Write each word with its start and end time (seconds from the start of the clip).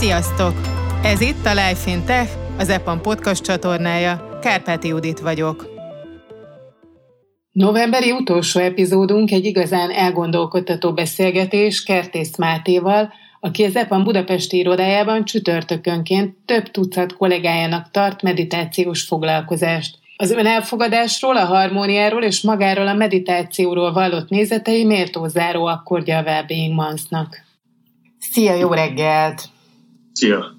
Sziasztok! 0.00 0.54
Ez 1.02 1.20
itt 1.20 1.46
a 1.46 1.50
Life 1.50 1.90
in 1.90 2.04
Tech, 2.04 2.30
az 2.58 2.68
EPAM 2.68 3.00
podcast 3.00 3.42
csatornája. 3.42 4.38
Kárpáti 4.40 4.88
Judit 4.88 5.20
vagyok. 5.20 5.68
Novemberi 7.52 8.10
utolsó 8.10 8.60
epizódunk 8.60 9.30
egy 9.30 9.44
igazán 9.44 9.90
elgondolkodtató 9.90 10.92
beszélgetés 10.92 11.82
Kertész 11.82 12.36
Mátéval, 12.36 13.12
aki 13.40 13.64
az 13.64 13.76
EPAM 13.76 14.04
Budapesti 14.04 14.56
irodájában 14.56 15.24
csütörtökönként 15.24 16.36
több 16.44 16.70
tucat 16.70 17.16
kollégájának 17.16 17.90
tart 17.90 18.22
meditációs 18.22 19.02
foglalkozást. 19.02 19.98
Az 20.16 20.30
ön 20.30 20.46
elfogadásról, 20.46 21.36
a 21.36 21.44
harmóniáról 21.44 22.22
és 22.22 22.42
magáról 22.42 22.86
a 22.86 22.94
meditációról 22.94 23.92
vallott 23.92 24.28
nézetei 24.28 24.84
méltó 24.84 25.26
záró 25.26 25.64
akkordja 25.64 26.18
a 26.18 26.22
Wellbeing 26.22 26.74
Monthnak. 26.74 27.44
Szia, 28.18 28.54
jó 28.54 28.72
reggelt! 28.72 29.58
Szia! 30.20 30.54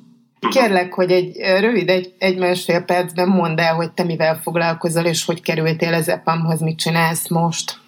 Kérlek, 0.49 0.93
hogy 0.93 1.11
egy 1.11 1.37
rövid, 1.37 1.89
egy, 1.89 2.13
egy 2.17 2.37
másfél 2.37 2.81
percben 2.81 3.27
mondd 3.27 3.59
el, 3.59 3.75
hogy 3.75 3.91
te 3.91 4.03
mivel 4.03 4.39
foglalkozol, 4.43 5.03
és 5.03 5.25
hogy 5.25 5.41
kerültél 5.41 5.93
az 5.93 6.09
EPAM-hoz, 6.09 6.59
mit 6.59 6.77
csinálsz 6.77 7.29
most. 7.29 7.79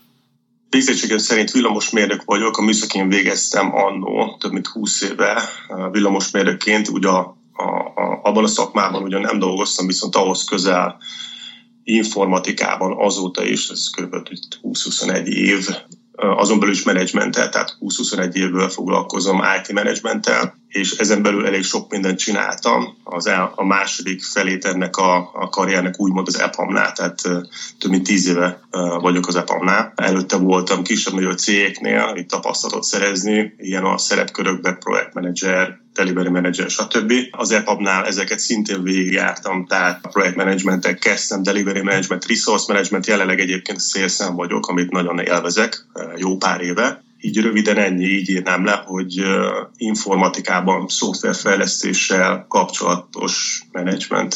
Végzettségem 0.70 1.17
szerint 1.17 1.52
villamosmérnök 1.52 2.23
vagyok, 2.23 2.58
a 2.58 2.62
műszakén 2.62 3.09
végeztem 3.09 3.76
annó, 3.76 4.38
több 4.40 4.52
mint 4.52 4.67
20 4.67 5.02
éve 5.02 5.41
villamosmérnökként, 5.91 6.88
ugye 6.88 7.08
a, 7.08 7.38
a, 7.54 7.64
a, 7.64 8.20
abban 8.23 8.44
a 8.44 8.48
szakmában 8.48 9.03
ugyan 9.03 9.22
nem 9.22 9.40
dolgoztam, 9.40 9.88
viszont 9.88 10.16
ahhoz 10.16 10.44
közel 10.44 10.98
informatikában 11.84 12.98
azóta 12.98 13.44
is, 13.44 13.70
ez 13.70 13.90
kb. 13.90 14.16
20-21 14.62 15.26
év, 15.26 15.67
azon 16.16 16.59
belül 16.59 16.73
is 16.73 16.84
menedzsmenttel, 16.84 17.50
tehát 17.50 17.78
20-21 17.80 18.34
évvel 18.34 18.70
foglalkozom 18.70 19.42
IT 19.59 19.73
menedzsmenttel, 19.73 20.62
és 20.73 20.91
ezen 20.91 21.22
belül 21.22 21.45
elég 21.45 21.63
sok 21.63 21.91
mindent 21.91 22.20
csináltam. 22.20 22.98
Az 23.04 23.27
el, 23.27 23.53
a 23.56 23.66
második 23.66 24.23
felét 24.23 24.66
ennek 24.66 24.98
a, 24.98 25.30
a 25.34 25.50
karriernek 25.50 26.00
úgymond 26.00 26.28
az 26.28 26.39
EPAM-nál, 26.39 26.92
tehát 26.92 27.22
több 27.80 27.92
mint 27.92 28.03
10 28.03 28.28
éve 28.28 28.59
vagyok 29.00 29.28
az 29.28 29.36
EPAM-nál. 29.36 29.94
Előtte 29.95 30.38
voltam 30.38 30.83
kisebb-nagyobb 30.83 31.38
cégeknél, 31.38 32.14
itt 32.16 32.30
tapasztalatot 32.30 32.83
szerezni, 32.83 33.53
ilyen 33.58 33.83
a 33.83 33.98
szerepkörökben 33.98 34.78
projektmenedzser, 34.80 35.81
delivery 35.94 36.30
manager, 36.30 36.70
stb. 36.70 37.14
Az 37.31 37.52
EPUB-nál 37.52 38.05
ezeket 38.05 38.39
szintén 38.39 38.83
végigjártam, 38.83 39.66
tehát 39.66 40.00
a 40.05 40.08
projektmenedzsmentek 40.08 41.00
kezdtem, 41.00 41.44
delivery 41.44 41.81
management, 41.81 42.28
resource 42.28 42.73
management, 42.73 43.08
jelenleg 43.08 43.39
egyébként 43.39 43.80
szélszem 43.80 44.36
vagyok, 44.36 44.67
amit 44.67 44.92
nagyon 44.92 45.20
élvezek, 45.20 45.86
jó 46.16 46.38
pár 46.38 46.61
éve. 46.61 47.03
Így 47.26 47.42
röviden 47.42 47.78
ennyi, 47.78 48.06
így 48.06 48.30
írnám 48.30 48.66
le, 48.66 48.84
hogy 48.86 49.24
informatikában, 49.78 50.88
szoftverfejlesztéssel 50.88 52.46
kapcsolatos 52.50 53.64
menedzsment 53.72 54.36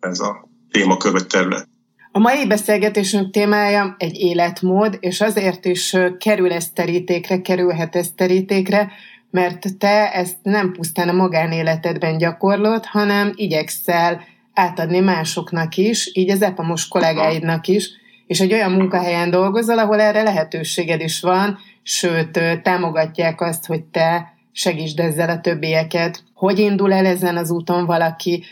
ez 0.00 0.20
a 0.20 0.48
témakör 0.70 1.26
terület. 1.26 1.68
A 2.12 2.18
mai 2.18 2.46
beszélgetésünk 2.46 3.30
témája 3.30 3.94
egy 3.98 4.16
életmód, 4.18 4.96
és 5.00 5.20
azért 5.20 5.64
is 5.64 5.96
kerül 6.18 6.52
ez 6.52 6.70
terítékre, 6.70 7.40
kerülhet 7.40 7.96
ez 7.96 8.08
terítékre, 8.16 8.92
mert 9.30 9.78
te 9.78 10.12
ezt 10.12 10.36
nem 10.42 10.72
pusztán 10.72 11.08
a 11.08 11.12
magánéletedben 11.12 12.18
gyakorlod, 12.18 12.84
hanem 12.84 13.32
igyekszel 13.34 14.24
átadni 14.52 15.00
másoknak 15.00 15.76
is, 15.76 16.10
így 16.12 16.30
az 16.30 16.42
EPAMOS 16.42 16.88
kollégáidnak 16.88 17.66
is, 17.66 17.90
és 18.26 18.40
egy 18.40 18.52
olyan 18.52 18.72
munkahelyen 18.72 19.30
dolgozol, 19.30 19.78
ahol 19.78 20.00
erre 20.00 20.22
lehetőséged 20.22 21.00
is 21.00 21.20
van, 21.20 21.58
sőt, 21.86 22.40
támogatják 22.62 23.40
azt, 23.40 23.66
hogy 23.66 23.82
te 23.82 24.32
segítsd 24.52 25.00
ezzel 25.00 25.28
a 25.28 25.40
többieket. 25.40 26.22
Hogy 26.34 26.58
indul 26.58 26.92
el 26.92 27.06
ezen 27.06 27.36
az 27.36 27.50
úton 27.50 27.86
valaki? 27.86 28.44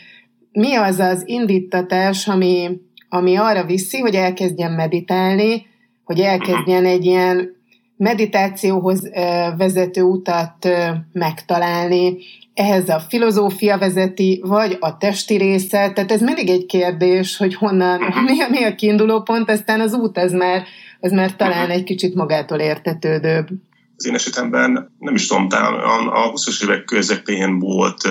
Mi 0.51 0.75
az 0.75 0.99
az 0.99 1.23
indítatás, 1.25 2.27
ami, 2.27 2.69
ami 3.09 3.35
arra 3.35 3.63
viszi, 3.63 3.99
hogy 3.99 4.15
elkezdjen 4.15 4.71
meditálni, 4.71 5.65
hogy 6.03 6.19
elkezdjen 6.19 6.85
egy 6.85 7.05
ilyen 7.05 7.55
meditációhoz 7.97 9.09
vezető 9.57 10.01
utat 10.01 10.67
megtalálni, 11.11 12.17
ehhez 12.53 12.89
a 12.89 12.99
filozófia 12.99 13.77
vezeti, 13.77 14.41
vagy 14.45 14.77
a 14.79 14.97
testi 14.97 15.37
része, 15.37 15.91
tehát 15.91 16.11
ez 16.11 16.21
mindig 16.21 16.49
egy 16.49 16.65
kérdés, 16.65 17.37
hogy 17.37 17.55
honnan, 17.55 17.99
mi 18.25 18.41
a, 18.41 18.49
mi 18.49 18.63
a 18.63 18.75
kiinduló 18.75 19.21
pont, 19.21 19.49
aztán 19.49 19.79
az 19.79 19.93
út 19.93 20.17
az 20.17 20.31
már, 20.31 20.63
az 21.03 21.11
már 21.11 21.35
talán 21.35 21.69
egy 21.69 21.83
kicsit 21.83 22.15
magától 22.15 22.59
értetődőbb. 22.59 23.47
Az 23.95 24.05
én 24.05 24.13
esetemben 24.13 24.95
nem 24.99 25.15
is 25.15 25.27
tudom, 25.27 25.49
talán 25.49 26.07
a 26.07 26.31
20-as 26.31 26.63
évek 26.63 26.83
közepén 26.83 27.59
volt 27.59 28.07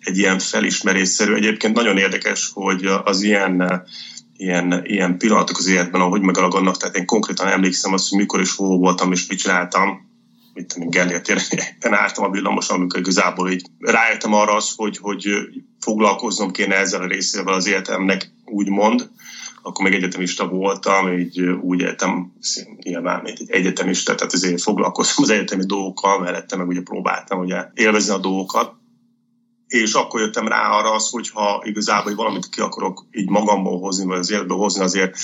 egy 0.00 0.18
ilyen 0.18 0.38
felismerésszerű. 0.38 1.34
Egyébként 1.34 1.74
nagyon 1.74 1.96
érdekes, 1.96 2.50
hogy 2.54 2.86
az 3.04 3.22
ilyen 3.22 3.82
ilyen, 4.36 4.80
ilyen 4.84 5.18
pillanatok 5.18 5.58
az 5.58 5.66
életben, 5.66 6.00
ahogy 6.00 6.20
megalagadnak, 6.20 6.76
tehát 6.76 6.96
én 6.96 7.06
konkrétan 7.06 7.48
emlékszem 7.48 7.92
azt, 7.92 8.08
hogy 8.08 8.18
mikor 8.18 8.40
is 8.40 8.56
hol 8.56 8.78
voltam 8.78 9.12
és 9.12 9.26
mit 9.26 9.38
csináltam, 9.38 10.10
mit 10.54 10.66
tudom, 10.66 10.90
Gellért 10.90 11.28
éppen 11.28 11.94
álltam 11.94 12.24
a 12.24 12.30
villamoson, 12.30 12.76
amikor 12.76 13.00
igazából 13.00 13.50
így 13.50 13.66
rájöttem 13.78 14.34
arra 14.34 14.54
az, 14.54 14.72
hogy, 14.76 14.96
hogy 14.96 15.28
foglalkoznom 15.80 16.50
kéne 16.50 16.74
ezzel 16.74 17.02
a 17.02 17.06
részével 17.06 17.54
az 17.54 17.66
életemnek, 17.66 18.30
úgymond, 18.44 19.10
akkor 19.62 19.84
még 19.84 19.94
egyetemista 19.94 20.48
voltam, 20.48 21.18
így 21.18 21.40
úgy 21.40 21.80
éltem 21.80 22.32
nyilván, 22.82 23.22
mint 23.22 23.38
egy 23.38 23.50
egyetemista, 23.50 24.14
tehát 24.14 24.32
azért 24.32 24.62
foglalkoztam 24.62 25.24
az 25.24 25.30
egyetemi 25.30 25.66
dolgokkal, 25.66 26.18
mellette 26.18 26.56
meg 26.56 26.68
ugye 26.68 26.82
próbáltam 26.82 27.38
ugye 27.38 27.64
élvezni 27.74 28.14
a 28.14 28.18
dolgokat, 28.18 28.72
és 29.66 29.92
akkor 29.92 30.20
jöttem 30.20 30.48
rá 30.48 30.70
arra 30.70 30.92
az, 30.92 31.10
hogyha 31.10 31.62
igazából 31.64 32.02
hogy 32.02 32.14
valamit 32.14 32.48
ki 32.48 32.60
akarok 32.60 33.06
így 33.10 33.28
magamból 33.28 33.78
hozni, 33.78 34.04
vagy 34.04 34.18
az 34.18 34.30
életből 34.30 34.56
hozni, 34.56 34.82
azért 34.82 35.18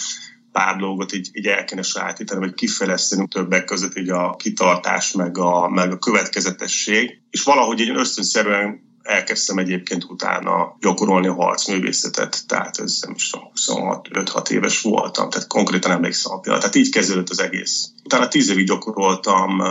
pár 0.53 0.77
dolgot 0.77 1.13
így, 1.13 1.31
így 1.33 1.47
el 1.47 1.65
kéne 1.65 1.83
sajátítani, 1.83 2.41
vagy 2.41 2.55
kifejleszteni 2.55 3.29
többek 3.29 3.65
között 3.65 3.99
így 3.99 4.09
a 4.09 4.37
kitartás, 4.37 5.13
meg 5.13 5.39
a, 5.39 5.69
meg 5.69 5.93
a 5.93 5.99
következetesség. 5.99 7.21
És 7.31 7.43
valahogy 7.43 7.81
így 7.81 7.91
ösztönszerűen 7.91 8.81
elkezdtem 9.09 9.59
egyébként 9.59 10.05
utána 10.05 10.77
gyakorolni 10.81 11.27
a 11.27 11.35
harcművészetet, 11.35 12.47
tehát 12.47 12.79
ez 12.79 12.99
nem 13.07 13.15
is 13.15 13.31
tudom, 13.31 13.49
26-5-6 13.55 14.51
éves 14.51 14.81
voltam, 14.81 15.31
tehát 15.31 15.47
konkrétan 15.47 15.91
emlékszem 15.91 16.33
a 16.33 16.41
pillanat. 16.41 16.63
Tehát 16.63 16.77
így 16.77 16.91
kezdődött 16.91 17.29
az 17.29 17.41
egész. 17.41 17.91
Utána 18.05 18.29
10 18.29 18.51
évig 18.51 18.67
gyakoroltam 18.67 19.59
uh, 19.59 19.67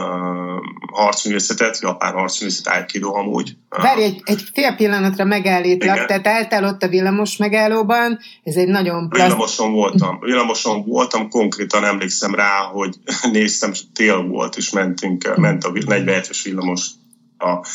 harcművészetet, 0.91 1.79
japán 1.79 2.13
harcművészet, 2.13 2.67
aikido 2.67 3.13
amúgy. 3.13 3.55
Várj, 3.69 4.03
egy, 4.03 4.21
egy 4.23 4.43
fél 4.53 4.75
pillanatra 4.75 5.25
megállítlak, 5.25 5.95
Igen. 5.95 6.07
tehát 6.07 6.27
álltál 6.27 6.63
ott 6.63 6.83
a 6.83 6.87
villamos 6.87 7.37
megállóban, 7.37 8.19
ez 8.43 8.55
egy 8.55 8.67
nagyon... 8.67 9.09
Plaszt... 9.09 9.25
Villamoson 9.25 9.71
voltam, 9.71 10.19
villamoson 10.19 10.85
voltam, 10.85 11.29
konkrétan 11.29 11.83
emlékszem 11.83 12.35
rá, 12.35 12.59
hogy 12.73 12.95
néztem, 13.31 13.71
tél 13.93 14.21
volt, 14.21 14.55
és 14.55 14.69
mentünk, 14.69 15.35
ment 15.35 15.63
a 15.63 15.71
47-es 15.71 16.39
villamos 16.43 16.87
a 17.37 17.65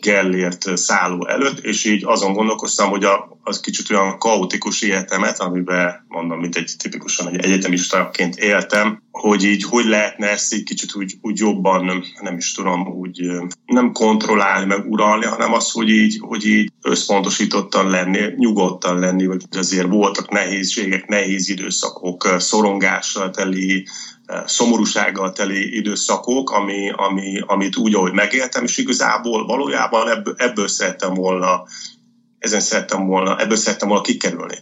Gellért 0.00 0.76
szálló 0.76 1.26
előtt, 1.26 1.58
és 1.58 1.84
így 1.84 2.04
azon 2.04 2.32
gondolkoztam, 2.32 2.90
hogy 2.90 3.04
a, 3.04 3.38
az 3.42 3.60
kicsit 3.60 3.90
olyan 3.90 4.18
kaotikus 4.18 4.82
életemet, 4.82 5.40
amiben 5.40 6.04
mondom, 6.08 6.40
mint 6.40 6.56
egy 6.56 6.72
tipikusan 6.78 7.28
egy 7.28 7.44
egyetemistaként 7.44 8.36
éltem, 8.36 9.02
hogy 9.10 9.44
így 9.44 9.64
hogy 9.64 9.84
lehetne 9.84 10.28
ezt 10.28 10.54
így 10.54 10.62
kicsit 10.62 10.94
úgy, 10.94 11.14
úgy 11.20 11.38
jobban, 11.38 12.04
nem 12.20 12.36
is 12.36 12.52
tudom, 12.52 12.88
úgy 12.88 13.20
nem 13.66 13.92
kontrollálni, 13.92 14.66
meg 14.66 14.90
uralni, 14.90 15.24
hanem 15.24 15.52
az, 15.52 15.70
hogy 15.70 15.88
így, 15.88 16.18
hogy 16.20 16.46
így 16.46 16.69
összpontosítottan 16.82 17.90
lenni, 17.90 18.18
nyugodtan 18.36 18.98
lenni, 18.98 19.26
vagy 19.26 19.42
azért 19.50 19.88
voltak 19.88 20.30
nehézségek, 20.30 21.06
nehéz 21.06 21.48
időszakok, 21.48 22.34
szorongással 22.38 23.30
teli, 23.30 23.86
szomorúsággal 24.44 25.32
teli 25.32 25.76
időszakok, 25.76 26.50
ami, 26.50 26.90
ami, 26.96 27.40
amit 27.46 27.76
úgy, 27.76 27.94
ahogy 27.94 28.12
megéltem, 28.12 28.64
és 28.64 28.76
igazából 28.76 29.46
valójában 29.46 30.08
ebből, 30.08 30.34
ebből 30.36 30.68
szerettem 30.68 31.14
volna 31.14 31.62
ezen 32.40 32.60
szerettem 32.60 33.06
volna, 33.06 33.40
ebből 33.40 33.56
szerettem 33.56 33.88
volna 33.88 34.02
kikerülni. 34.02 34.54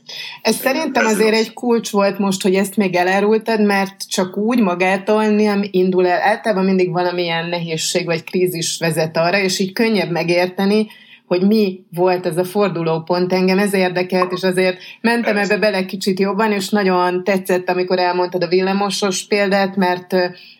Ez 0.42 0.56
szerintem 0.56 1.06
Ez 1.06 1.12
azért 1.12 1.32
az... 1.32 1.38
egy 1.38 1.52
kulcs 1.52 1.90
volt 1.90 2.18
most, 2.18 2.42
hogy 2.42 2.54
ezt 2.54 2.76
még 2.76 2.94
elárultad, 2.94 3.64
mert 3.64 4.08
csak 4.08 4.36
úgy 4.36 4.60
magától 4.60 5.26
nem 5.26 5.62
indul 5.70 6.06
el. 6.06 6.20
Általában 6.20 6.64
mindig 6.64 6.90
valamilyen 6.90 7.48
nehézség 7.48 8.04
vagy 8.04 8.24
krízis 8.24 8.78
vezet 8.78 9.16
arra, 9.16 9.38
és 9.38 9.58
így 9.58 9.72
könnyebb 9.72 10.10
megérteni, 10.10 10.86
hogy 11.28 11.46
mi 11.46 11.84
volt 11.94 12.26
ez 12.26 12.36
a 12.36 12.44
fordulópont. 12.44 13.32
Engem 13.32 13.58
ez 13.58 13.74
érdekelt, 13.74 14.32
és 14.32 14.42
azért 14.42 14.78
mentem 15.00 15.36
ebbe 15.36 15.56
bele 15.56 15.84
kicsit 15.84 16.20
jobban, 16.20 16.52
és 16.52 16.68
nagyon 16.68 17.24
tetszett, 17.24 17.68
amikor 17.68 17.98
elmondtad 17.98 18.42
a 18.42 18.48
villamosos 18.48 19.26
példát, 19.26 19.76
mert 19.76 20.14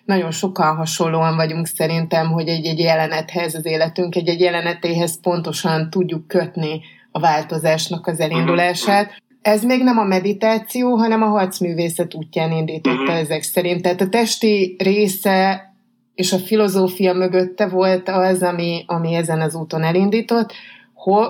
nagyon 0.05 0.31
sokan 0.31 0.77
hasonlóan 0.77 1.37
vagyunk 1.37 1.67
szerintem, 1.67 2.27
hogy 2.27 2.49
egy-egy 2.49 2.79
jelenethez 2.79 3.55
az 3.55 3.67
életünk, 3.67 4.17
egy-egy 4.17 4.41
jelenetéhez 4.41 5.21
pontosan 5.21 5.91
tudjuk 5.91 6.27
kötni 6.27 6.81
a 7.13 7.21
változásnak 7.21 8.07
az 8.07 8.21
elindulását. 8.21 9.23
Ez 9.43 9.65
még 9.65 9.83
nem 9.83 9.99
a 9.99 10.05
meditáció, 10.05 10.97
hanem 10.97 11.23
a 11.23 11.27
harcművészet 11.27 12.15
útján 12.15 12.53
indította 12.53 13.03
uh-huh. 13.03 13.19
ezek 13.19 13.43
szerint. 13.43 13.83
Tehát 13.83 14.01
a 14.01 14.09
testi 14.09 14.77
része 14.79 15.68
és 16.19 16.33
a 16.33 16.39
filozófia 16.39 17.13
mögötte 17.13 17.69
volt 17.69 18.09
az, 18.09 18.43
ami, 18.43 18.85
ami 18.87 19.15
ezen 19.15 19.41
az 19.41 19.55
úton 19.55 19.83
elindított. 19.83 20.53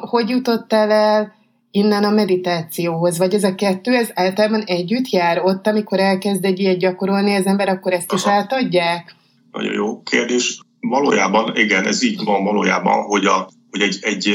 Hogy 0.01 0.29
jutottál 0.29 0.91
el 0.91 1.35
innen 1.71 2.05
a 2.05 2.11
meditációhoz? 2.11 3.19
Vagy 3.19 3.35
ez 3.35 3.45
a 3.45 3.55
kettő, 3.55 3.95
ez 3.95 4.11
általában 4.15 4.63
együtt 4.63 5.09
jár 5.09 5.41
ott, 5.45 5.67
amikor 5.67 5.99
elkezd 5.99 6.45
egy 6.45 6.59
ilyet 6.59 6.79
gyakorolni 6.79 7.35
az 7.35 7.47
ember, 7.47 7.69
akkor 7.69 7.93
ezt 7.93 8.13
is 8.13 8.27
átadják? 8.27 9.15
Nagyon 9.53 9.73
jó 9.73 10.03
kérdés. 10.03 10.61
Valójában, 10.81 11.57
igen, 11.57 11.87
ez 11.87 12.03
így 12.03 12.25
van 12.25 12.45
valójában, 12.45 13.03
hogy, 13.03 13.25
a, 13.25 13.49
hogy 13.71 13.81
egy, 13.81 13.99
egy 14.01 14.35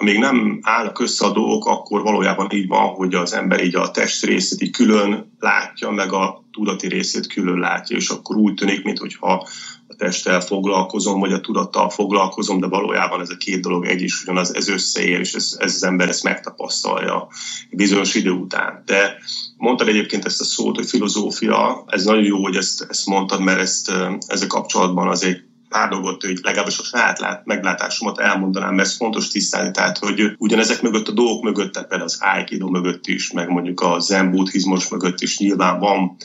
amíg 0.00 0.18
nem 0.18 0.58
állnak 0.62 1.00
össze 1.00 1.26
a 1.26 1.32
dolgok, 1.32 1.66
akkor 1.66 2.02
valójában 2.02 2.50
így 2.50 2.66
van, 2.66 2.88
hogy 2.88 3.14
az 3.14 3.32
ember 3.32 3.64
így 3.64 3.76
a 3.76 3.90
test 3.90 4.24
részét 4.24 4.60
így 4.60 4.70
külön 4.70 5.36
látja, 5.38 5.90
meg 5.90 6.12
a 6.12 6.44
tudati 6.52 6.88
részét 6.88 7.26
külön 7.26 7.58
látja, 7.58 7.96
és 7.96 8.08
akkor 8.08 8.36
úgy 8.36 8.54
tűnik, 8.54 8.84
mintha 8.84 9.46
a 9.88 9.94
testtel 9.96 10.40
foglalkozom, 10.40 11.20
vagy 11.20 11.32
a 11.32 11.40
tudattal 11.40 11.90
foglalkozom, 11.90 12.60
de 12.60 12.66
valójában 12.66 13.20
ez 13.20 13.30
a 13.30 13.36
két 13.36 13.60
dolog 13.60 13.86
egy 13.86 14.02
is 14.02 14.22
ugyanaz, 14.22 14.54
ez 14.54 14.68
összeér, 14.68 15.18
és 15.18 15.34
ez, 15.34 15.56
ez 15.58 15.74
az 15.74 15.84
ember 15.84 16.08
ezt 16.08 16.22
megtapasztalja 16.22 17.28
bizonyos 17.70 18.14
idő 18.14 18.30
után. 18.30 18.82
De 18.84 19.16
mondtad 19.56 19.88
egyébként 19.88 20.24
ezt 20.24 20.40
a 20.40 20.44
szót, 20.44 20.76
hogy 20.76 20.88
filozófia, 20.88 21.84
ez 21.86 22.04
nagyon 22.04 22.24
jó, 22.24 22.42
hogy 22.42 22.56
ezt, 22.56 22.86
ezt 22.88 23.06
mondtad, 23.06 23.40
mert 23.40 23.60
ezt, 23.60 23.92
ezzel 24.26 24.46
kapcsolatban 24.46 25.08
az 25.08 25.24
egy 25.24 25.48
pár 25.70 25.88
dolgot, 25.88 26.22
hogy 26.22 26.38
legalábbis 26.42 26.78
a 26.78 26.82
saját 26.82 27.44
meglátásomat 27.44 28.18
elmondanám, 28.18 28.74
mert 28.74 28.88
ez 28.88 28.96
fontos 28.96 29.28
tisztelni, 29.28 29.70
tehát 29.70 29.98
hogy 29.98 30.34
ugyanezek 30.38 30.82
mögött 30.82 31.08
a 31.08 31.12
dolgok 31.12 31.42
mögött, 31.42 31.72
tehát 31.72 31.88
például 31.88 32.10
az 32.10 32.20
Aikido 32.22 32.68
mögött 32.68 33.06
is, 33.06 33.32
meg 33.32 33.48
mondjuk 33.48 33.80
a 33.80 33.98
zen 33.98 34.30
buddhizmus 34.30 34.88
mögött 34.88 35.20
is 35.20 35.38
nyilván 35.38 35.78
van 35.78 36.16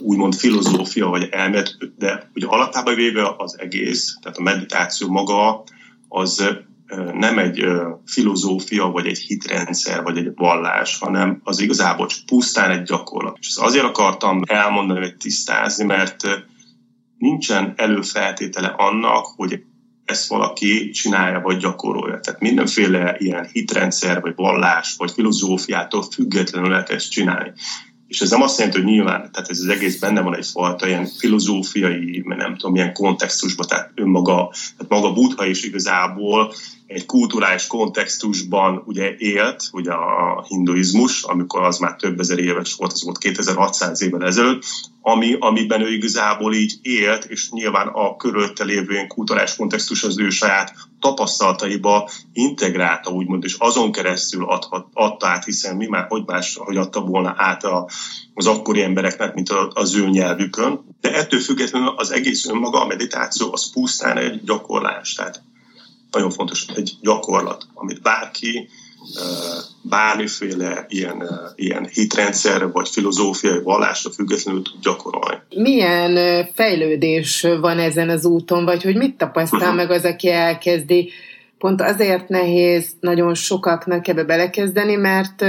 úgymond 0.00 0.34
filozófia 0.34 1.06
vagy 1.06 1.28
elmélet, 1.30 1.76
de 1.98 2.30
ugye 2.34 2.46
alapjában 2.46 2.94
véve 2.94 3.34
az 3.36 3.58
egész, 3.58 4.16
tehát 4.22 4.38
a 4.38 4.42
meditáció 4.42 5.08
maga 5.08 5.64
az 6.08 6.48
nem 7.12 7.38
egy 7.38 7.64
filozófia, 8.06 8.86
vagy 8.86 9.06
egy 9.06 9.18
hitrendszer, 9.18 10.02
vagy 10.02 10.16
egy 10.16 10.30
vallás, 10.34 10.98
hanem 10.98 11.40
az 11.44 11.60
igazából 11.60 12.06
csak 12.06 12.26
pusztán 12.26 12.70
egy 12.70 12.82
gyakorlat. 12.82 13.36
És 13.40 13.56
azért 13.56 13.84
akartam 13.84 14.42
elmondani, 14.46 15.00
vagy 15.00 15.16
tisztázni, 15.16 15.84
mert 15.84 16.44
nincsen 17.22 17.72
előfeltétele 17.76 18.68
annak, 18.68 19.26
hogy 19.36 19.62
ezt 20.04 20.28
valaki 20.28 20.90
csinálja 20.90 21.40
vagy 21.40 21.56
gyakorolja. 21.56 22.20
Tehát 22.20 22.40
mindenféle 22.40 23.16
ilyen 23.18 23.48
hitrendszer, 23.52 24.20
vagy 24.20 24.32
vallás, 24.36 24.94
vagy 24.98 25.10
filozófiától 25.10 26.02
függetlenül 26.02 26.74
elkezd 26.74 27.10
csinálni. 27.10 27.52
És 28.06 28.20
ez 28.20 28.30
nem 28.30 28.42
azt 28.42 28.58
jelenti, 28.58 28.80
hogy 28.80 28.90
nyilván, 28.90 29.30
tehát 29.32 29.50
ez 29.50 29.58
az 29.60 29.68
egész 29.68 29.98
benne 29.98 30.20
van 30.20 30.36
egyfajta 30.36 30.86
ilyen 30.86 31.06
filozófiai, 31.06 32.22
nem 32.24 32.56
tudom, 32.56 32.72
milyen 32.72 32.92
kontextusban, 32.92 33.66
tehát 33.66 33.90
önmaga, 33.94 34.52
tehát 34.76 34.88
maga 34.88 35.12
Buddha 35.12 35.46
is 35.46 35.62
igazából 35.62 36.52
egy 36.86 37.06
kulturális 37.06 37.66
kontextusban 37.66 38.82
ugye 38.86 39.14
élt, 39.18 39.68
ugye 39.72 39.92
a 39.92 40.44
hinduizmus, 40.48 41.22
amikor 41.22 41.62
az 41.62 41.78
már 41.78 41.96
több 41.96 42.20
ezer 42.20 42.38
éves 42.38 42.74
volt, 42.74 42.92
az 42.92 43.04
volt 43.04 43.18
2600 43.18 44.02
évvel 44.02 44.26
ezelőtt, 44.26 44.62
ami, 45.00 45.36
amiben 45.38 45.80
ő 45.80 45.92
igazából 45.92 46.54
így 46.54 46.78
élt, 46.82 47.24
és 47.24 47.50
nyilván 47.50 47.88
a 47.88 48.16
körülötte 48.16 48.64
lévő 48.64 49.06
kulturális 49.06 49.56
kontextus 49.56 50.02
az 50.02 50.18
ő 50.18 50.30
saját 50.30 50.74
tapasztalataiba 51.00 52.10
integrálta, 52.32 53.10
úgymond, 53.10 53.44
és 53.44 53.56
azon 53.58 53.92
keresztül 53.92 54.44
adhat, 54.44 54.86
adta 54.92 55.26
át, 55.26 55.44
hiszen 55.44 55.76
mi 55.76 55.86
már, 55.86 56.06
hogy 56.08 56.22
más, 56.26 56.56
hogy 56.56 56.76
adta 56.76 57.00
volna 57.00 57.34
át 57.36 57.64
a, 57.64 57.88
az 58.34 58.46
akkori 58.46 58.82
embereknek, 58.82 59.34
mint 59.34 59.48
az 59.74 59.94
ő 59.94 60.08
nyelvükön. 60.08 60.80
De 61.00 61.14
ettől 61.14 61.40
függetlenül 61.40 61.94
az 61.96 62.10
egész 62.10 62.46
önmaga, 62.46 62.80
a 62.80 62.86
meditáció, 62.86 63.52
az 63.52 63.72
pusztán 63.72 64.16
egy 64.18 64.44
gyakorlás. 64.44 65.14
Tehát 65.14 65.42
nagyon 66.12 66.30
fontos 66.30 66.66
egy 66.74 66.92
gyakorlat, 67.00 67.66
amit 67.74 68.02
bárki 68.02 68.68
bármiféle 69.82 70.86
ilyen, 70.88 71.28
ilyen 71.54 71.86
hitrendszer 71.86 72.72
vagy 72.72 72.88
filozófiai 72.88 73.62
vallásra 73.62 74.10
függetlenül 74.10 74.62
tud 74.62 74.80
gyakorolni. 74.82 75.36
Milyen 75.56 76.44
fejlődés 76.54 77.46
van 77.60 77.78
ezen 77.78 78.08
az 78.08 78.24
úton, 78.24 78.64
vagy 78.64 78.82
hogy 78.82 78.96
mit 78.96 79.16
tapasztal 79.16 79.58
uh-huh. 79.58 79.76
meg 79.76 79.90
az, 79.90 80.04
aki 80.04 80.30
elkezdi? 80.30 81.10
Pont 81.58 81.80
azért 81.80 82.28
nehéz 82.28 82.90
nagyon 83.00 83.34
sokaknak 83.34 84.08
ebbe 84.08 84.24
belekezdeni, 84.24 84.94
mert 84.94 85.44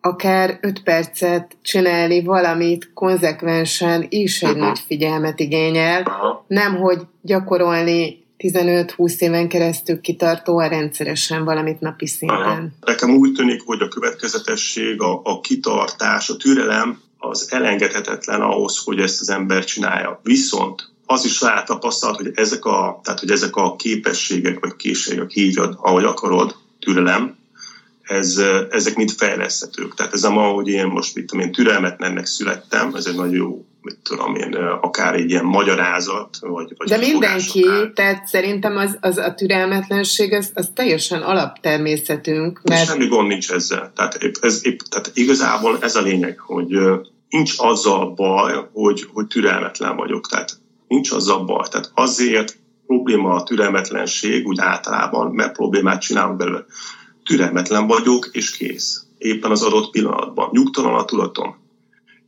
akár 0.00 0.58
öt 0.60 0.82
percet 0.82 1.56
csinálni 1.62 2.22
valamit 2.22 2.90
konzekvensen 2.94 4.06
is 4.08 4.42
egy 4.42 4.48
uh-huh. 4.48 4.66
nagy 4.66 4.78
figyelmet 4.86 5.40
igényel, 5.40 6.00
uh-huh. 6.00 6.36
nem 6.46 6.76
hogy 6.76 6.98
gyakorolni 7.22 8.24
15-20 8.38 9.18
éven 9.18 9.48
keresztül 9.48 10.00
kitartóan 10.00 10.68
rendszeresen 10.68 11.44
valamit 11.44 11.80
napi 11.80 12.06
szinten. 12.06 12.38
Aha. 12.38 12.68
Nekem 12.80 13.10
úgy 13.10 13.32
tűnik, 13.32 13.62
hogy 13.64 13.80
a 13.80 13.88
következetesség, 13.88 15.00
a, 15.00 15.20
a 15.24 15.40
kitartás, 15.40 16.28
a 16.28 16.36
türelem 16.36 17.00
az 17.18 17.48
elengedhetetlen 17.50 18.40
ahhoz, 18.40 18.78
hogy 18.84 19.00
ezt 19.00 19.20
az 19.20 19.30
ember 19.30 19.64
csinálja. 19.64 20.20
Viszont 20.22 20.90
az 21.06 21.24
is 21.24 21.38
tapasztalat, 21.64 22.16
hogy 22.16 22.30
ezek 22.34 22.64
a, 22.64 23.00
tehát, 23.02 23.20
hogy 23.20 23.30
ezek 23.30 23.56
a 23.56 23.76
képességek 23.76 24.60
vagy 24.60 24.76
készségek, 24.76 25.30
hívjad, 25.30 25.76
ahogy 25.80 26.04
akarod, 26.04 26.54
türelem, 26.78 27.36
ez, 28.06 28.42
ezek 28.70 28.96
mind 28.96 29.10
fejleszthetők. 29.10 29.94
Tehát 29.94 30.12
ez 30.12 30.22
nem 30.22 30.38
ahogy 30.38 30.68
én 30.68 30.86
most, 30.86 31.14
mit 31.14 31.26
tudom 31.26 31.44
én, 31.44 31.52
türelmetlennek 31.52 32.26
születtem, 32.26 32.94
ez 32.94 33.06
egy 33.06 33.14
nagyon 33.14 33.34
jó 33.34 33.64
mit 33.86 33.98
tudom 34.02 34.34
én, 34.34 34.54
akár 34.80 35.14
egy 35.14 35.30
ilyen 35.30 35.44
magyarázat, 35.44 36.38
vagy, 36.40 36.72
vagy 36.76 36.88
De 36.88 36.96
mindenki, 36.96 37.62
akár. 37.62 37.90
tehát 37.94 38.26
szerintem 38.26 38.76
az, 38.76 38.98
az 39.00 39.16
a 39.16 39.34
türelmetlenség, 39.34 40.32
az, 40.32 40.50
az 40.54 40.70
teljesen 40.74 41.22
alaptermészetünk. 41.22 42.60
Mert... 42.62 42.86
Semmi 42.86 43.06
gond 43.06 43.28
nincs 43.28 43.50
ezzel. 43.50 43.92
Tehát, 43.96 44.14
épp, 44.14 44.34
ez, 44.40 44.66
épp, 44.66 44.78
tehát 44.78 45.10
igazából 45.14 45.78
ez 45.80 45.96
a 45.96 46.02
lényeg, 46.02 46.38
hogy 46.38 46.78
nincs 47.28 47.54
azzal 47.56 48.14
baj, 48.14 48.68
hogy, 48.72 49.06
hogy 49.12 49.26
türelmetlen 49.26 49.96
vagyok. 49.96 50.28
Tehát 50.28 50.58
nincs 50.88 51.10
azzal 51.10 51.44
baj. 51.44 51.68
Tehát 51.70 51.90
azért 51.94 52.56
probléma 52.86 53.34
a 53.34 53.42
türelmetlenség 53.42 54.46
úgy 54.46 54.58
általában, 54.60 55.34
mert 55.34 55.52
problémát 55.52 56.00
csinálunk 56.00 56.36
belőle. 56.36 56.64
Türelmetlen 57.26 57.86
vagyok, 57.86 58.28
és 58.32 58.50
kész. 58.50 59.04
Éppen 59.18 59.50
az 59.50 59.62
adott 59.62 59.90
pillanatban. 59.90 60.48
Nyugtalan 60.52 60.94
a 60.94 61.04
tudatom 61.04 61.64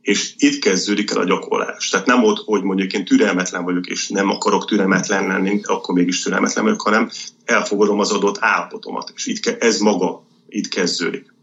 és 0.01 0.33
itt 0.37 0.59
kezdődik 0.59 1.11
el 1.11 1.17
a 1.17 1.25
gyakorlás. 1.25 1.89
Tehát 1.89 2.05
nem 2.05 2.23
ott, 2.23 2.37
hogy 2.45 2.63
mondjuk 2.63 2.93
én 2.93 3.05
türelmetlen 3.05 3.63
vagyok, 3.63 3.87
és 3.87 4.07
nem 4.07 4.29
akarok 4.29 4.65
türelmetlen 4.65 5.27
lenni, 5.27 5.61
akkor 5.63 5.95
mégis 5.95 6.21
türelmetlen 6.21 6.63
vagyok, 6.63 6.81
hanem 6.81 7.09
elfogadom 7.45 7.99
az 7.99 8.11
adott 8.11 8.37
állapotomat, 8.39 9.11
és 9.15 9.25
itt 9.25 9.45
ez 9.45 9.79
maga 9.79 10.23
itt 10.47 10.67
kezdődik. 10.67 11.33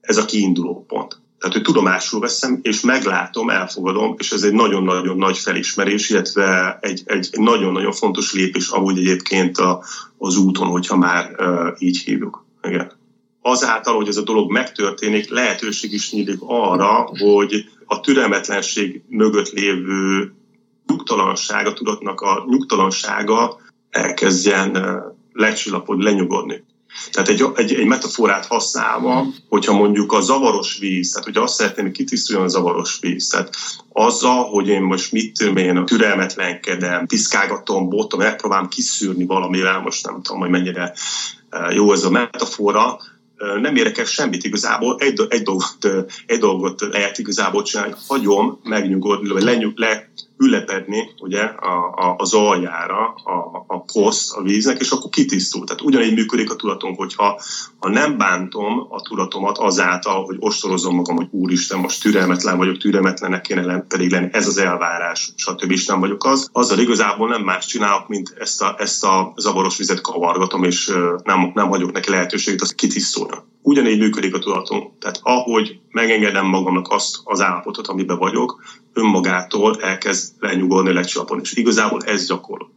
Ez 0.00 0.16
a 0.16 0.24
kiinduló 0.24 0.84
pont. 0.88 1.20
Tehát, 1.38 1.56
hogy 1.56 1.64
tudomásul 1.64 2.20
veszem, 2.20 2.58
és 2.62 2.80
meglátom, 2.80 3.50
elfogadom, 3.50 4.14
és 4.18 4.32
ez 4.32 4.42
egy 4.42 4.52
nagyon-nagyon 4.52 5.16
nagy 5.16 5.38
felismerés, 5.38 6.10
illetve 6.10 6.78
egy, 6.80 7.02
egy 7.04 7.28
nagyon-nagyon 7.32 7.92
fontos 7.92 8.32
lépés 8.32 8.68
amúgy 8.68 8.98
egyébként 8.98 9.58
a, 9.58 9.84
az 10.18 10.36
úton, 10.36 10.66
hogyha 10.66 10.96
már 10.96 11.34
uh, 11.38 11.76
így 11.78 11.98
hívjuk. 11.98 12.44
Igen 12.62 13.00
azáltal, 13.42 13.96
hogy 13.96 14.08
ez 14.08 14.16
a 14.16 14.22
dolog 14.22 14.50
megtörténik, 14.50 15.30
lehetőség 15.30 15.92
is 15.92 16.12
nyílik 16.12 16.38
arra, 16.40 17.10
hogy 17.18 17.70
a 17.86 18.00
türelmetlenség 18.00 19.02
mögött 19.08 19.50
lévő 19.50 20.32
nyugtalanság, 20.86 21.66
a 21.66 21.72
tudatnak 21.72 22.20
a 22.20 22.44
nyugtalansága 22.48 23.60
elkezdjen 23.90 25.02
lecsillapodni, 25.32 26.04
lenyugodni. 26.04 26.64
Tehát 27.10 27.28
egy, 27.28 27.44
egy, 27.54 27.72
egy 27.74 27.86
metaforát 27.86 28.46
használva, 28.46 29.26
hogyha 29.48 29.72
mondjuk 29.72 30.12
a 30.12 30.20
zavaros 30.20 30.78
víz, 30.78 31.10
tehát 31.10 31.26
hogy 31.26 31.36
azt 31.36 31.54
szeretném, 31.54 31.84
hogy 31.84 31.94
kitisztuljon 31.94 32.44
a 32.44 32.48
zavaros 32.48 32.98
víz, 33.00 33.28
tehát 33.28 33.54
azzal, 33.92 34.44
hogy 34.44 34.68
én 34.68 34.82
most 34.82 35.12
mit 35.12 35.38
tudom 35.38 35.56
én, 35.56 35.84
türelmetlenkedem, 35.84 37.06
piszkálgatom, 37.06 37.88
botom, 37.88 38.20
megpróbálom 38.20 38.68
kiszűrni 38.68 39.26
valamivel, 39.26 39.80
most 39.80 40.06
nem 40.06 40.22
tudom, 40.22 40.40
hogy 40.40 40.50
mennyire 40.50 40.94
jó 41.70 41.92
ez 41.92 42.04
a 42.04 42.10
metafora, 42.10 42.98
nem 43.60 43.76
érek 43.76 43.98
el 43.98 44.04
semmit 44.04 44.44
igazából, 44.44 44.96
egy, 44.98 45.26
egy, 45.28 45.42
dolgot, 45.42 46.06
egy 46.26 46.38
dolgot 46.38 46.80
lehet 46.80 47.18
igazából 47.18 47.62
csinálni, 47.62 47.94
hagyom 48.08 48.60
megnyugodni, 48.62 49.28
vagy 49.28 49.42
lenyug, 49.42 49.78
le, 49.78 50.10
ülepedni 50.38 51.10
ugye, 51.18 51.42
a, 51.42 51.92
a, 51.96 52.14
az 52.18 52.34
aljára 52.34 53.14
a, 53.14 53.64
a 53.66 53.84
koszt 53.84 54.36
a 54.36 54.42
víznek, 54.42 54.80
és 54.80 54.90
akkor 54.90 55.10
kitisztul. 55.10 55.66
Tehát 55.66 55.82
ugyanígy 55.82 56.14
működik 56.14 56.50
a 56.50 56.56
tudatunk, 56.56 56.96
hogyha 56.96 57.40
ha 57.78 57.88
nem 57.88 58.18
bántom 58.18 58.86
a 58.90 59.00
tudatomat 59.00 59.58
azáltal, 59.58 60.24
hogy 60.24 60.36
ostorozom 60.38 60.94
magam, 60.94 61.16
hogy 61.16 61.28
úristen, 61.30 61.78
most 61.78 62.02
türelmetlen 62.02 62.56
vagyok, 62.56 62.76
türelmetlenek 62.76 63.40
kéne 63.40 63.62
lenni, 63.62 63.82
pedig 63.88 64.10
lenni, 64.10 64.28
ez 64.32 64.46
az 64.46 64.58
elvárás, 64.58 65.32
stb. 65.36 65.70
is 65.70 65.86
nem 65.86 66.00
vagyok 66.00 66.24
az, 66.24 66.48
azzal 66.52 66.78
igazából 66.78 67.28
nem 67.28 67.42
más 67.42 67.66
csinálok, 67.66 68.08
mint 68.08 68.34
ezt 68.38 68.62
a, 68.62 68.74
ezt 68.78 69.04
a 69.04 69.32
zavaros 69.36 69.76
vizet 69.76 70.00
kavargatom, 70.00 70.64
és 70.64 70.92
nem, 71.24 71.50
nem 71.54 71.68
hagyok 71.68 71.92
neki 71.92 72.10
lehetőséget, 72.10 72.60
az 72.60 72.74
kitisztulna. 72.74 73.44
Ugyanígy 73.62 73.98
működik 73.98 74.34
a 74.34 74.38
tudatunk. 74.38 74.98
Tehát 74.98 75.20
ahogy 75.22 75.78
megengedem 75.90 76.46
magamnak 76.46 76.90
azt 76.90 77.16
az 77.24 77.40
állapotot, 77.40 77.86
amiben 77.86 78.18
vagyok, 78.18 78.62
önmagától 78.92 79.80
elkezd 79.80 80.32
lenyugodni, 80.38 80.92
lecsapni. 80.92 81.40
És 81.42 81.52
igazából 81.52 82.02
ez 82.02 82.26
gyakorol. 82.26 82.72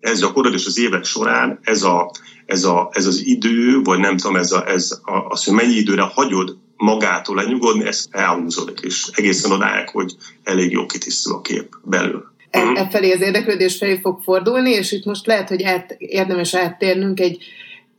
Ez 0.00 0.20
gyakorol, 0.20 0.54
és 0.54 0.66
az 0.66 0.78
évek 0.78 1.04
során 1.04 1.58
ez, 1.62 1.82
a, 1.82 2.10
ez, 2.46 2.64
a, 2.64 2.90
ez 2.92 3.06
az 3.06 3.26
idő, 3.26 3.82
vagy 3.82 3.98
nem 3.98 4.16
tudom, 4.16 4.36
ez, 4.36 4.52
a, 4.52 4.68
ez 4.68 5.00
a, 5.02 5.26
az, 5.28 5.44
hogy 5.44 5.54
mennyi 5.54 5.74
időre 5.74 6.02
hagyod 6.02 6.56
magától 6.76 7.36
lenyugodni, 7.36 7.86
ez 7.86 8.06
elhúzódik, 8.10 8.80
és 8.80 9.10
egészen 9.14 9.50
odáig, 9.50 9.88
hogy 9.88 10.16
elég 10.44 10.70
jó 10.70 10.86
kitisztul 10.86 11.34
a 11.34 11.40
kép 11.40 11.74
belül. 11.84 12.24
E, 12.50 12.64
mhm. 12.64 12.76
e 12.76 12.88
felé 12.88 13.12
az 13.12 13.20
érdeklődés 13.20 13.76
felé 13.76 13.98
fog 14.02 14.20
fordulni, 14.22 14.70
és 14.70 14.92
itt 14.92 15.04
most 15.04 15.26
lehet, 15.26 15.48
hogy 15.48 15.62
át, 15.62 15.96
érdemes 15.98 16.54
áttérnünk 16.54 17.20
egy 17.20 17.44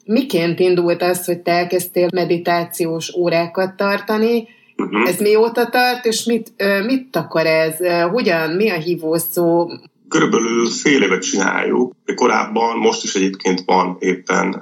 miként 0.10 0.60
indult 0.60 1.02
az, 1.02 1.26
hogy 1.26 1.40
te 1.40 1.52
elkezdtél 1.52 2.08
meditációs 2.14 3.16
órákat 3.16 3.76
tartani, 3.76 4.48
uh-huh. 4.78 5.10
ez 5.10 5.20
mióta 5.20 5.70
tart, 5.70 6.06
és 6.06 6.24
mit, 6.24 6.54
mit 6.86 7.16
akar 7.16 7.46
ez? 7.46 7.76
Hogyan, 8.12 8.50
mi 8.50 8.70
a 8.70 8.78
hívószó? 8.78 9.72
Körülbelül 10.08 10.66
fél 10.66 11.02
évet 11.02 11.22
csináljuk. 11.22 11.96
Korábban, 12.16 12.78
most 12.78 13.04
is 13.04 13.16
egyébként 13.16 13.64
van 13.66 13.96
éppen 14.00 14.54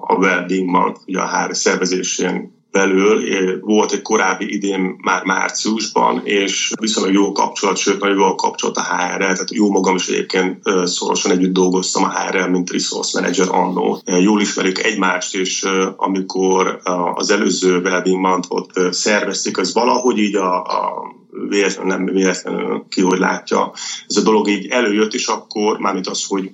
a 0.00 0.14
Wellbeing 0.14 0.70
Month, 0.70 1.00
ugye 1.06 1.18
a 1.18 1.26
HR 1.26 1.54
szervezésén 1.54 2.54
belül 2.76 3.60
volt 3.60 3.92
egy 3.92 4.02
korábbi 4.02 4.54
idén 4.54 4.96
már 5.02 5.24
márciusban, 5.24 6.20
és 6.24 6.72
viszonylag 6.80 7.14
jó 7.14 7.32
kapcsolat, 7.32 7.76
sőt 7.76 8.00
nagyon 8.00 8.16
jó 8.16 8.34
kapcsolat 8.34 8.76
a 8.76 8.82
HR-rel, 8.82 9.18
tehát 9.18 9.54
jó 9.54 9.70
magam 9.70 9.94
is 9.94 10.08
egyébként 10.08 10.62
szorosan 10.84 11.30
együtt 11.30 11.52
dolgoztam 11.52 12.02
a 12.02 12.10
HR-rel, 12.10 12.50
mint 12.50 12.70
resource 12.70 13.20
manager 13.20 13.46
annó. 13.50 14.00
Jól 14.04 14.40
ismerjük 14.40 14.84
egymást, 14.84 15.34
és 15.34 15.66
amikor 15.96 16.80
az 17.14 17.30
előző 17.30 17.80
Wellbeing 17.80 18.20
Month-ot 18.20 18.72
szervezték, 18.90 19.58
az 19.58 19.74
valahogy 19.74 20.18
így 20.18 20.34
a, 20.34 20.62
a 20.62 21.02
véletlenül, 21.48 21.92
nem 21.92 22.04
véletlenül 22.04 22.84
ki, 22.88 23.00
hogy 23.00 23.18
látja, 23.18 23.72
ez 24.06 24.16
a 24.16 24.22
dolog 24.22 24.48
így 24.48 24.66
előjött, 24.66 25.14
és 25.14 25.26
akkor 25.26 25.78
mármint 25.78 26.06
az, 26.06 26.24
hogy 26.28 26.50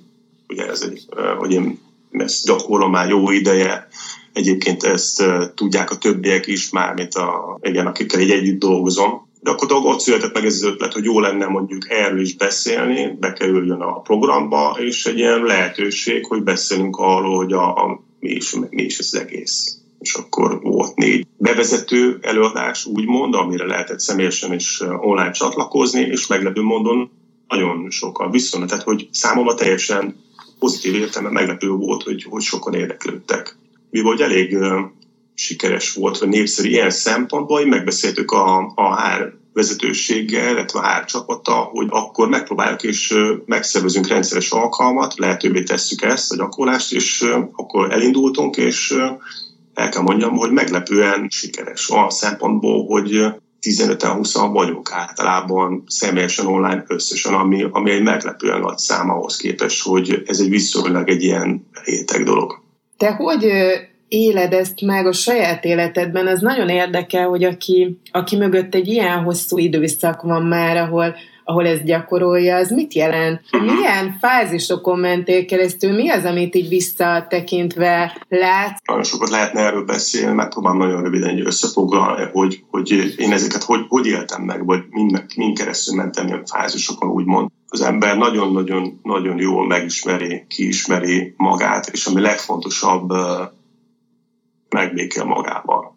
ugye 0.47 0.67
ez 0.69 0.81
egy, 0.81 1.05
hogy 1.37 1.51
én 1.51 1.79
ezt 2.11 2.45
gyakorlom 2.45 2.91
már 2.91 3.09
jó 3.09 3.31
ideje, 3.31 3.87
Egyébként 4.33 4.83
ezt 4.83 5.23
tudják 5.55 5.91
a 5.91 5.97
többiek 5.97 6.47
is, 6.47 6.69
már 6.69 6.93
mint 6.93 7.13
a, 7.13 7.59
igen, 7.61 7.85
akikkel 7.85 8.19
így 8.19 8.31
együtt 8.31 8.59
dolgozom. 8.59 9.31
De 9.41 9.51
akkor 9.51 9.71
ott 9.71 9.99
született 9.99 10.33
meg 10.33 10.45
ez 10.45 10.53
az 10.53 10.63
ötlet, 10.63 10.93
hogy 10.93 11.03
jó 11.03 11.19
lenne 11.19 11.45
mondjuk 11.45 11.89
erről 11.89 12.21
is 12.21 12.35
beszélni, 12.35 13.17
bekerüljön 13.19 13.81
a 13.81 14.01
programba, 14.01 14.77
és 14.79 15.05
egy 15.05 15.17
ilyen 15.17 15.43
lehetőség, 15.43 16.25
hogy 16.25 16.43
beszélünk 16.43 16.97
arról, 16.97 17.35
hogy 17.35 17.53
a, 17.53 17.75
a 17.75 18.03
mi, 18.19 18.29
is, 18.29 18.55
mi 18.69 18.83
is 18.83 18.99
az 18.99 19.15
egész. 19.15 19.77
És 19.99 20.13
akkor 20.13 20.61
volt 20.61 20.95
négy 20.95 21.27
bevezető 21.37 22.19
előadás, 22.21 22.85
úgymond, 22.85 23.35
amire 23.35 23.65
lehetett 23.65 23.99
személyesen 23.99 24.53
is 24.53 24.81
online 25.01 25.31
csatlakozni, 25.31 26.01
és 26.01 26.27
meglepő 26.27 26.61
mondon 26.61 27.11
nagyon 27.47 27.89
sokan 27.89 28.31
viszont, 28.31 28.67
tehát 28.67 28.83
hogy 28.83 29.07
számomra 29.11 29.53
teljesen 29.53 30.15
pozitív 30.59 30.93
értelme 30.95 31.29
meglepő 31.29 31.69
volt, 31.69 32.03
hogy, 32.03 32.23
hogy 32.29 32.41
sokan 32.41 32.73
érdeklődtek 32.73 33.57
mi 33.93 34.01
vagy 34.01 34.21
elég 34.21 34.57
sikeres 35.33 35.93
volt, 35.93 36.17
vagy 36.17 36.27
népszerű 36.27 36.69
ilyen 36.69 36.89
szempontból, 36.89 37.57
hogy 37.57 37.67
megbeszéltük 37.67 38.31
a, 38.31 38.71
a 38.75 39.01
HR 39.01 39.33
vezetőséggel, 39.53 40.51
illetve 40.51 40.79
a 40.79 40.87
HR 40.87 41.05
csapata, 41.05 41.53
hogy 41.53 41.87
akkor 41.89 42.27
megpróbáljuk 42.29 42.83
és 42.83 43.13
megszervezünk 43.45 44.07
rendszeres 44.07 44.51
alkalmat, 44.51 45.17
lehetővé 45.17 45.63
tesszük 45.63 46.01
ezt, 46.01 46.31
a 46.31 46.35
gyakorlást, 46.35 46.93
és 46.93 47.25
akkor 47.51 47.91
elindultunk, 47.91 48.57
és 48.57 48.95
el 49.73 49.89
kell 49.89 50.01
mondjam, 50.01 50.35
hogy 50.35 50.51
meglepően 50.51 51.27
sikeres 51.29 51.89
a 51.89 52.09
szempontból, 52.09 52.85
hogy 52.85 53.25
15-20 53.61 54.49
vagyunk 54.51 54.91
általában 54.91 55.83
személyesen 55.87 56.45
online 56.45 56.83
összesen, 56.87 57.33
ami, 57.33 57.65
ami 57.71 57.91
egy 57.91 58.03
meglepően 58.03 58.59
nagy 58.59 58.77
szám 58.77 59.09
ahhoz 59.09 59.35
képest, 59.35 59.83
hogy 59.83 60.23
ez 60.25 60.39
egy 60.39 60.49
viszonylag 60.49 61.09
egy 61.09 61.23
ilyen 61.23 61.67
réteg 61.83 62.23
dolog. 62.23 62.62
Te 63.03 63.11
hogy 63.11 63.51
éled 64.07 64.53
ezt 64.53 64.81
meg 64.81 65.05
a 65.05 65.11
saját 65.11 65.65
életedben? 65.65 66.27
Ez 66.27 66.39
nagyon 66.39 66.69
érdekel, 66.69 67.27
hogy 67.27 67.43
aki, 67.43 67.99
aki 68.11 68.35
mögött 68.35 68.75
egy 68.75 68.87
ilyen 68.87 69.23
hosszú 69.23 69.57
időszak 69.57 70.21
van 70.21 70.43
már, 70.43 70.77
ahol, 70.77 71.15
ahol 71.43 71.67
ezt 71.67 71.83
gyakorolja, 71.83 72.55
az 72.55 72.71
mit 72.71 72.93
jelent? 72.93 73.41
Milyen 73.51 74.17
fázisokon 74.19 74.99
mentél 74.99 75.45
keresztül? 75.45 75.91
Mi 75.91 76.09
az, 76.09 76.25
amit 76.25 76.55
így 76.55 76.69
visszatekintve 76.69 78.17
látsz? 78.29 78.79
Nagyon 78.85 79.03
sokat 79.03 79.29
lehetne 79.29 79.61
erről 79.61 79.85
beszélni, 79.85 80.35
megpróbálom 80.35 80.77
nagyon 80.77 81.03
röviden 81.03 81.45
összefoglalni, 81.45 82.29
hogy, 82.31 82.63
hogy 82.69 83.13
én 83.17 83.31
ezeket 83.31 83.63
hogy, 83.63 83.85
hogy 83.87 84.05
éltem 84.05 84.41
meg, 84.41 84.65
vagy 84.65 84.83
mind, 84.89 85.23
mind 85.35 85.57
keresztül 85.57 85.95
mentem 85.95 86.27
ilyen 86.27 86.45
fázisokon, 86.45 87.09
úgymond 87.09 87.49
az 87.67 87.81
ember 87.81 88.17
nagyon-nagyon 88.17 88.99
nagyon 89.03 89.39
jól 89.39 89.67
megismeri, 89.67 90.45
kiismeri 90.47 91.33
magát, 91.37 91.87
és 91.87 92.05
ami 92.05 92.21
legfontosabb, 92.21 93.13
megbékél 94.69 95.23
magával. 95.23 95.92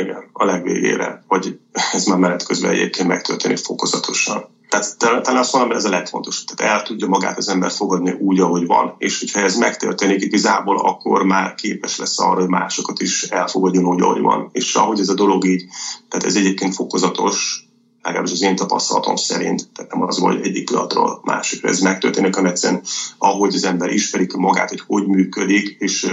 Igen, 0.00 0.28
a 0.32 0.44
legvégére, 0.44 1.22
hogy 1.26 1.58
ez 1.92 2.04
már 2.04 2.18
menet 2.18 2.44
közben 2.44 2.70
egyébként 2.70 3.08
megtörténik 3.08 3.58
fokozatosan. 3.58 4.52
Tehát 4.68 4.96
talán 4.98 5.40
azt 5.40 5.52
mondom, 5.52 5.76
ez 5.76 5.84
a 5.84 5.88
legfontosabb. 5.88 6.46
Tehát 6.46 6.74
el 6.74 6.82
tudja 6.82 7.06
magát 7.06 7.36
az 7.36 7.48
ember 7.48 7.70
fogadni 7.70 8.12
úgy, 8.12 8.40
ahogy 8.40 8.66
van. 8.66 8.94
És 8.98 9.18
hogyha 9.18 9.40
ez 9.40 9.56
megtörténik 9.56 10.22
igazából, 10.22 10.78
akkor 10.78 11.22
már 11.22 11.54
képes 11.54 11.96
lesz 11.96 12.18
arra, 12.18 12.40
hogy 12.40 12.48
másokat 12.48 13.00
is 13.00 13.22
elfogadjon 13.22 13.86
úgy, 13.86 14.00
ahogy 14.00 14.20
van. 14.20 14.48
És 14.52 14.74
ahogy 14.74 14.98
ez 14.98 15.08
a 15.08 15.14
dolog 15.14 15.44
így, 15.44 15.64
tehát 16.08 16.24
ez 16.24 16.36
egyébként 16.36 16.74
fokozatos, 16.74 17.66
legalábbis 18.02 18.32
az 18.32 18.42
én 18.42 18.56
tapasztalatom 18.56 19.16
szerint, 19.16 19.68
tehát 19.74 19.92
nem 19.92 20.02
az, 20.02 20.18
hogy 20.18 20.40
egyik 20.40 20.64
pillanatról 20.64 21.20
másikra 21.22 21.68
ez 21.68 21.78
megtörténik, 21.78 22.34
hanem 22.34 22.50
egyszerűen 22.50 22.82
ahogy 23.18 23.54
az 23.54 23.64
ember 23.64 23.90
ismerik 23.90 24.32
magát, 24.32 24.68
hogy 24.68 24.82
hogy 24.86 25.06
működik, 25.06 25.76
és 25.78 26.06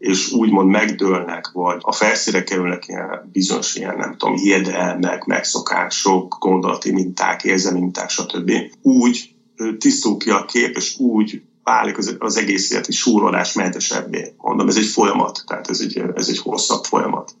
és 0.00 0.32
úgymond 0.32 0.70
megdőlnek, 0.70 1.50
vagy 1.52 1.76
a 1.80 1.92
felszíre 1.92 2.42
kerülnek 2.42 2.88
ilyen 2.88 3.28
bizonyos 3.32 3.76
ilyen, 3.76 3.96
nem 3.96 4.16
tudom, 4.16 4.36
hiedelmek, 4.36 5.24
megszokások, 5.24 6.36
gondolati 6.38 6.92
minták, 6.92 7.44
érzelmi 7.44 7.80
minták, 7.80 8.10
stb. 8.10 8.52
Úgy 8.82 9.34
tisztul 9.78 10.16
ki 10.16 10.30
a 10.30 10.44
kép, 10.44 10.76
és 10.76 10.98
úgy 10.98 11.42
válik 11.64 11.98
az, 11.98 12.16
az 12.18 12.36
egész 12.36 12.70
életi 12.70 12.92
súrolás 12.92 13.52
mentesebbé. 13.52 14.32
Mondom, 14.36 14.68
ez 14.68 14.76
egy 14.76 14.86
folyamat, 14.86 15.42
tehát 15.46 15.68
ez 15.68 15.80
egy, 15.80 16.02
ez 16.14 16.28
egy 16.28 16.38
hosszabb 16.38 16.84
folyamat. 16.84 17.34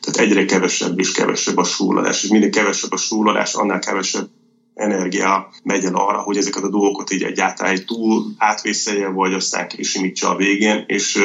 Tehát 0.00 0.30
egyre 0.30 0.44
kevesebb 0.44 0.98
és 0.98 1.12
kevesebb 1.12 1.56
a 1.56 1.64
súrolás, 1.64 2.22
és 2.22 2.30
minél 2.30 2.50
kevesebb 2.50 2.92
a 2.92 2.96
súrolás, 2.96 3.54
annál 3.54 3.78
kevesebb 3.78 4.28
energia 4.74 5.50
megy 5.62 5.84
el 5.84 5.94
arra, 5.94 6.18
hogy 6.18 6.36
ezeket 6.36 6.62
a 6.62 6.70
dolgokat 6.70 7.12
így 7.12 7.22
egyáltalán 7.22 7.72
egy 7.72 7.84
túl 7.84 8.24
átvészelje, 8.38 9.08
vagy 9.08 9.32
aztán 9.32 9.68
kisimítsa 9.68 10.30
a 10.30 10.36
végén, 10.36 10.84
és 10.86 11.18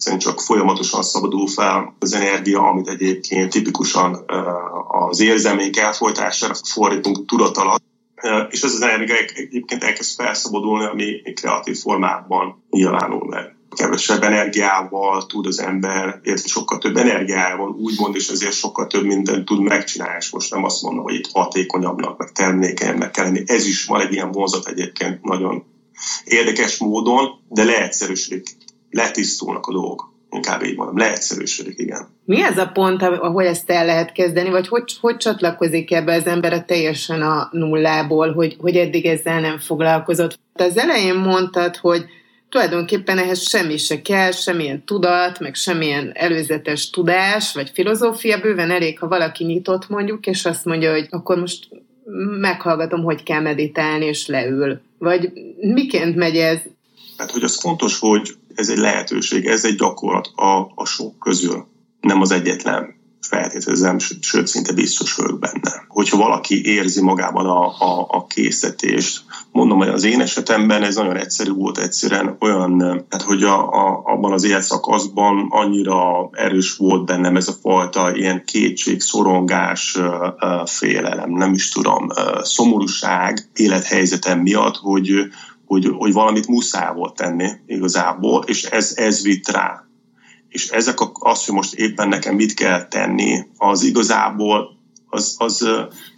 egyszerűen 0.00 0.20
csak 0.20 0.40
folyamatosan 0.40 1.02
szabadul 1.02 1.48
fel 1.48 1.96
az 1.98 2.12
energia, 2.12 2.60
amit 2.60 2.88
egyébként 2.88 3.50
tipikusan 3.50 4.24
az 4.88 5.20
érzelmék 5.20 5.76
elfolytására 5.76 6.54
fordítunk 6.54 7.26
tudat 7.26 7.56
alatt, 7.56 7.82
és 8.50 8.62
ez 8.62 8.72
az 8.72 8.82
energia 8.82 9.14
egyébként 9.34 9.84
elkezd 9.84 10.14
felszabadulni, 10.14 10.84
ami 10.84 11.32
kreatív 11.34 11.76
formában 11.76 12.64
nyilvánul 12.70 13.26
meg. 13.26 13.54
Kevesebb 13.76 14.22
energiával 14.22 15.26
tud 15.26 15.46
az 15.46 15.60
ember, 15.60 16.20
illetve 16.22 16.48
sokkal 16.48 16.78
több 16.78 16.96
energiával 16.96 17.68
úgymond, 17.68 18.14
és 18.14 18.28
ezért 18.28 18.52
sokkal 18.52 18.86
több 18.86 19.04
mindent 19.04 19.44
tud 19.44 19.60
megcsinálni, 19.60 20.16
és 20.18 20.30
most 20.30 20.50
nem 20.50 20.64
azt 20.64 20.82
mondom, 20.82 21.02
hogy 21.02 21.14
itt 21.14 21.30
hatékonyabbnak, 21.32 22.18
meg 22.18 22.32
termékenyebbnek 22.32 23.10
kell 23.10 23.24
lenni. 23.24 23.42
Ez 23.46 23.66
is 23.66 23.84
van 23.84 24.00
egy 24.00 24.12
ilyen 24.12 24.32
vonzat 24.32 24.66
egyébként 24.66 25.22
nagyon 25.22 25.64
érdekes 26.24 26.78
módon, 26.78 27.28
de 27.48 27.64
leegyszerűsödik 27.64 28.42
letisztulnak 28.90 29.66
a 29.66 29.72
dolgok. 29.72 30.12
Inkább 30.30 30.62
így 30.62 30.76
mondom, 30.76 30.98
leegyszerűsödik, 30.98 31.78
igen. 31.78 32.08
Mi 32.24 32.42
ez 32.42 32.58
a 32.58 32.66
pont, 32.66 33.02
ahol 33.02 33.46
ezt 33.46 33.70
el 33.70 33.84
lehet 33.86 34.12
kezdeni, 34.12 34.50
vagy 34.50 34.68
hogy, 34.68 34.96
hogy 35.00 35.16
csatlakozik 35.16 35.92
ebbe 35.92 36.14
az 36.14 36.26
ember 36.26 36.52
a 36.52 36.64
teljesen 36.64 37.22
a 37.22 37.48
nullából, 37.52 38.32
hogy, 38.32 38.56
hogy 38.60 38.76
eddig 38.76 39.06
ezzel 39.06 39.40
nem 39.40 39.58
foglalkozott? 39.58 40.38
Te 40.54 40.64
az 40.64 40.76
elején 40.76 41.14
mondtad, 41.14 41.76
hogy 41.76 42.04
tulajdonképpen 42.48 43.18
ehhez 43.18 43.48
semmi 43.48 43.76
se 43.76 44.02
kell, 44.02 44.30
semmilyen 44.30 44.84
tudat, 44.84 45.40
meg 45.40 45.54
semmilyen 45.54 46.10
előzetes 46.14 46.90
tudás, 46.90 47.54
vagy 47.54 47.70
filozófia, 47.74 48.40
bőven 48.40 48.70
elég, 48.70 48.98
ha 48.98 49.08
valaki 49.08 49.44
nyitott 49.44 49.88
mondjuk, 49.88 50.26
és 50.26 50.44
azt 50.44 50.64
mondja, 50.64 50.90
hogy 50.90 51.06
akkor 51.10 51.38
most 51.38 51.68
meghallgatom, 52.40 53.02
hogy 53.02 53.22
kell 53.22 53.40
meditálni, 53.40 54.04
és 54.04 54.26
leül. 54.26 54.80
Vagy 54.98 55.32
miként 55.60 56.16
megy 56.16 56.36
ez? 56.36 56.58
Hát, 57.16 57.30
hogy 57.30 57.42
az 57.42 57.60
fontos, 57.60 57.98
hogy 57.98 58.30
ez 58.54 58.68
egy 58.68 58.78
lehetőség, 58.78 59.46
ez 59.46 59.64
egy 59.64 59.74
gyakorlat 59.74 60.26
a, 60.34 60.72
a 60.74 60.84
sok 60.84 61.18
közül, 61.18 61.66
nem 62.00 62.20
az 62.20 62.30
egyetlen. 62.30 62.98
feltételezem, 63.20 63.98
sőt, 63.98 64.46
szinte 64.46 64.72
biztos 64.72 65.14
vagyok 65.14 65.38
benne. 65.38 65.84
Hogyha 65.88 66.16
valaki 66.16 66.64
érzi 66.64 67.02
magában 67.02 67.46
a, 67.46 67.66
a, 67.66 68.06
a 68.08 68.26
készítést, 68.26 69.22
mondom, 69.52 69.78
hogy 69.78 69.88
az 69.88 70.04
én 70.04 70.20
esetemben 70.20 70.82
ez 70.82 70.94
nagyon 70.94 71.16
egyszerű 71.16 71.50
volt, 71.50 71.78
egyszerűen 71.78 72.36
olyan, 72.40 73.04
hát 73.10 73.22
hogy 73.22 73.42
a, 73.42 73.72
a, 73.72 74.02
abban 74.04 74.32
az 74.32 74.44
életszakaszban 74.44 75.46
annyira 75.50 76.28
erős 76.32 76.76
volt 76.76 77.04
bennem 77.04 77.36
ez 77.36 77.48
a 77.48 77.56
fajta 77.60 78.16
ilyen 78.16 78.44
kétség, 78.44 79.00
szorongás, 79.00 79.98
félelem, 80.64 81.30
nem 81.30 81.52
is 81.52 81.68
tudom, 81.70 82.08
szomorúság 82.42 83.48
élethelyzetem 83.54 84.38
miatt, 84.40 84.76
hogy, 84.76 85.10
hogy, 85.70 85.90
hogy 85.98 86.12
valamit 86.12 86.46
muszáj 86.46 86.94
volt 86.94 87.14
tenni 87.14 87.50
igazából, 87.66 88.44
és 88.46 88.64
ez, 88.64 88.92
ez 88.96 89.22
vitt 89.22 89.48
rá 89.48 89.84
és 90.48 90.68
ezek 90.68 91.00
a, 91.00 91.12
az, 91.18 91.44
hogy 91.44 91.54
most 91.54 91.74
éppen 91.74 92.08
nekem 92.08 92.34
mit 92.34 92.54
kell 92.54 92.88
tenni, 92.88 93.46
az 93.56 93.82
igazából 93.82 94.78
az, 95.06 95.34
az 95.38 95.68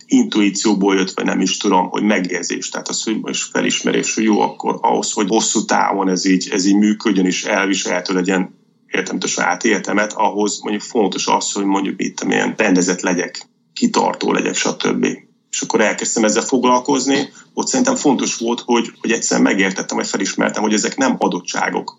intuícióból 0.06 0.94
jött, 0.94 1.10
vagy 1.10 1.24
nem 1.24 1.40
is 1.40 1.56
tudom, 1.56 1.88
hogy 1.88 2.02
megérzés. 2.02 2.68
Tehát 2.68 2.88
az, 2.88 3.02
hogy 3.02 3.20
most 3.20 3.50
felismerés, 3.50 4.14
hogy 4.14 4.24
jó, 4.24 4.40
akkor 4.40 4.78
ahhoz, 4.80 5.12
hogy 5.12 5.28
hosszú 5.28 5.64
távon 5.64 6.08
ez 6.08 6.24
így, 6.24 6.48
ez 6.52 6.64
így 6.64 6.76
működjön, 6.76 7.26
és 7.26 7.44
elviselhető 7.44 8.14
legyen 8.14 8.54
értem 8.86 9.18
a 9.20 9.26
saját 9.26 9.64
életemet, 9.64 10.12
ahhoz 10.12 10.60
mondjuk 10.62 10.82
fontos 10.82 11.26
az, 11.26 11.52
hogy 11.52 11.64
mondjuk 11.64 12.02
itt 12.02 12.24
milyen 12.24 12.54
rendezett 12.56 13.00
legyek, 13.00 13.46
kitartó 13.72 14.32
legyek, 14.32 14.54
stb. 14.54 15.06
És 15.52 15.60
akkor 15.60 15.80
elkezdtem 15.80 16.24
ezzel 16.24 16.42
foglalkozni, 16.42 17.32
ott 17.54 17.66
szerintem 17.66 17.94
fontos 17.94 18.36
volt, 18.36 18.60
hogy, 18.60 18.92
hogy 19.00 19.10
egyszerűen 19.10 19.46
megértettem, 19.46 19.96
vagy 19.96 20.06
felismertem, 20.06 20.62
hogy 20.62 20.72
ezek 20.72 20.96
nem 20.96 21.16
adottságok, 21.18 21.98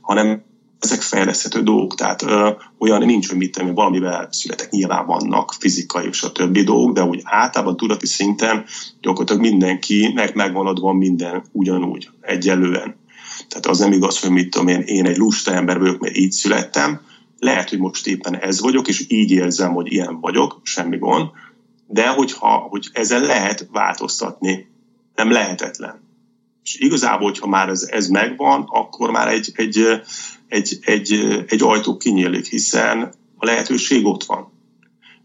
hanem 0.00 0.42
ezek 0.78 1.00
fejleszthető 1.00 1.62
dolgok, 1.62 1.94
tehát 1.94 2.22
ö, 2.22 2.50
olyan 2.78 3.04
nincs, 3.04 3.28
hogy 3.28 3.36
mit 3.36 3.52
tenni, 3.52 3.74
valamivel 3.74 4.28
születek, 4.30 4.70
nyilván 4.70 5.06
vannak 5.06 5.54
fizikai 5.58 6.06
és 6.06 6.22
a 6.22 6.32
többi 6.32 6.62
dolgok, 6.62 6.94
de 6.94 7.04
úgy 7.04 7.20
általában 7.24 7.76
tudati 7.76 8.06
szinten 8.06 8.64
gyakorlatilag 9.00 9.42
mindenkinek 9.42 10.34
megvan 10.34 10.66
adva 10.66 10.92
minden 10.92 11.44
ugyanúgy, 11.52 12.10
egyelően. 12.20 12.96
Tehát 13.48 13.66
az 13.66 13.78
nem 13.78 13.92
igaz, 13.92 14.20
hogy 14.20 14.30
mit 14.30 14.50
tudom 14.50 14.68
én, 14.68 14.80
én 14.80 15.06
egy 15.06 15.16
lusta 15.16 15.52
ember 15.52 15.78
vagyok, 15.78 15.98
mert 15.98 16.16
így 16.16 16.32
születtem, 16.32 17.00
lehet, 17.38 17.68
hogy 17.68 17.78
most 17.78 18.06
éppen 18.06 18.36
ez 18.36 18.60
vagyok, 18.60 18.88
és 18.88 19.04
így 19.08 19.30
érzem, 19.30 19.72
hogy 19.72 19.92
ilyen 19.92 20.20
vagyok, 20.20 20.60
semmi 20.62 20.98
gond, 20.98 21.28
de 21.92 22.08
hogyha 22.08 22.48
hogy 22.48 22.88
ezzel 22.92 23.20
lehet 23.20 23.68
változtatni, 23.72 24.66
nem 25.14 25.30
lehetetlen. 25.30 26.00
És 26.62 26.74
igazából, 26.78 27.28
hogyha 27.28 27.46
már 27.46 27.68
ez, 27.68 27.82
ez 27.82 28.08
megvan, 28.08 28.64
akkor 28.68 29.10
már 29.10 29.28
egy, 29.28 29.52
egy, 29.54 30.02
egy, 30.48 30.78
egy, 30.80 31.12
egy 31.46 31.62
ajtó 31.62 31.96
kinyílik, 31.96 32.46
hiszen 32.46 33.12
a 33.36 33.44
lehetőség 33.44 34.06
ott 34.06 34.24
van. 34.24 34.52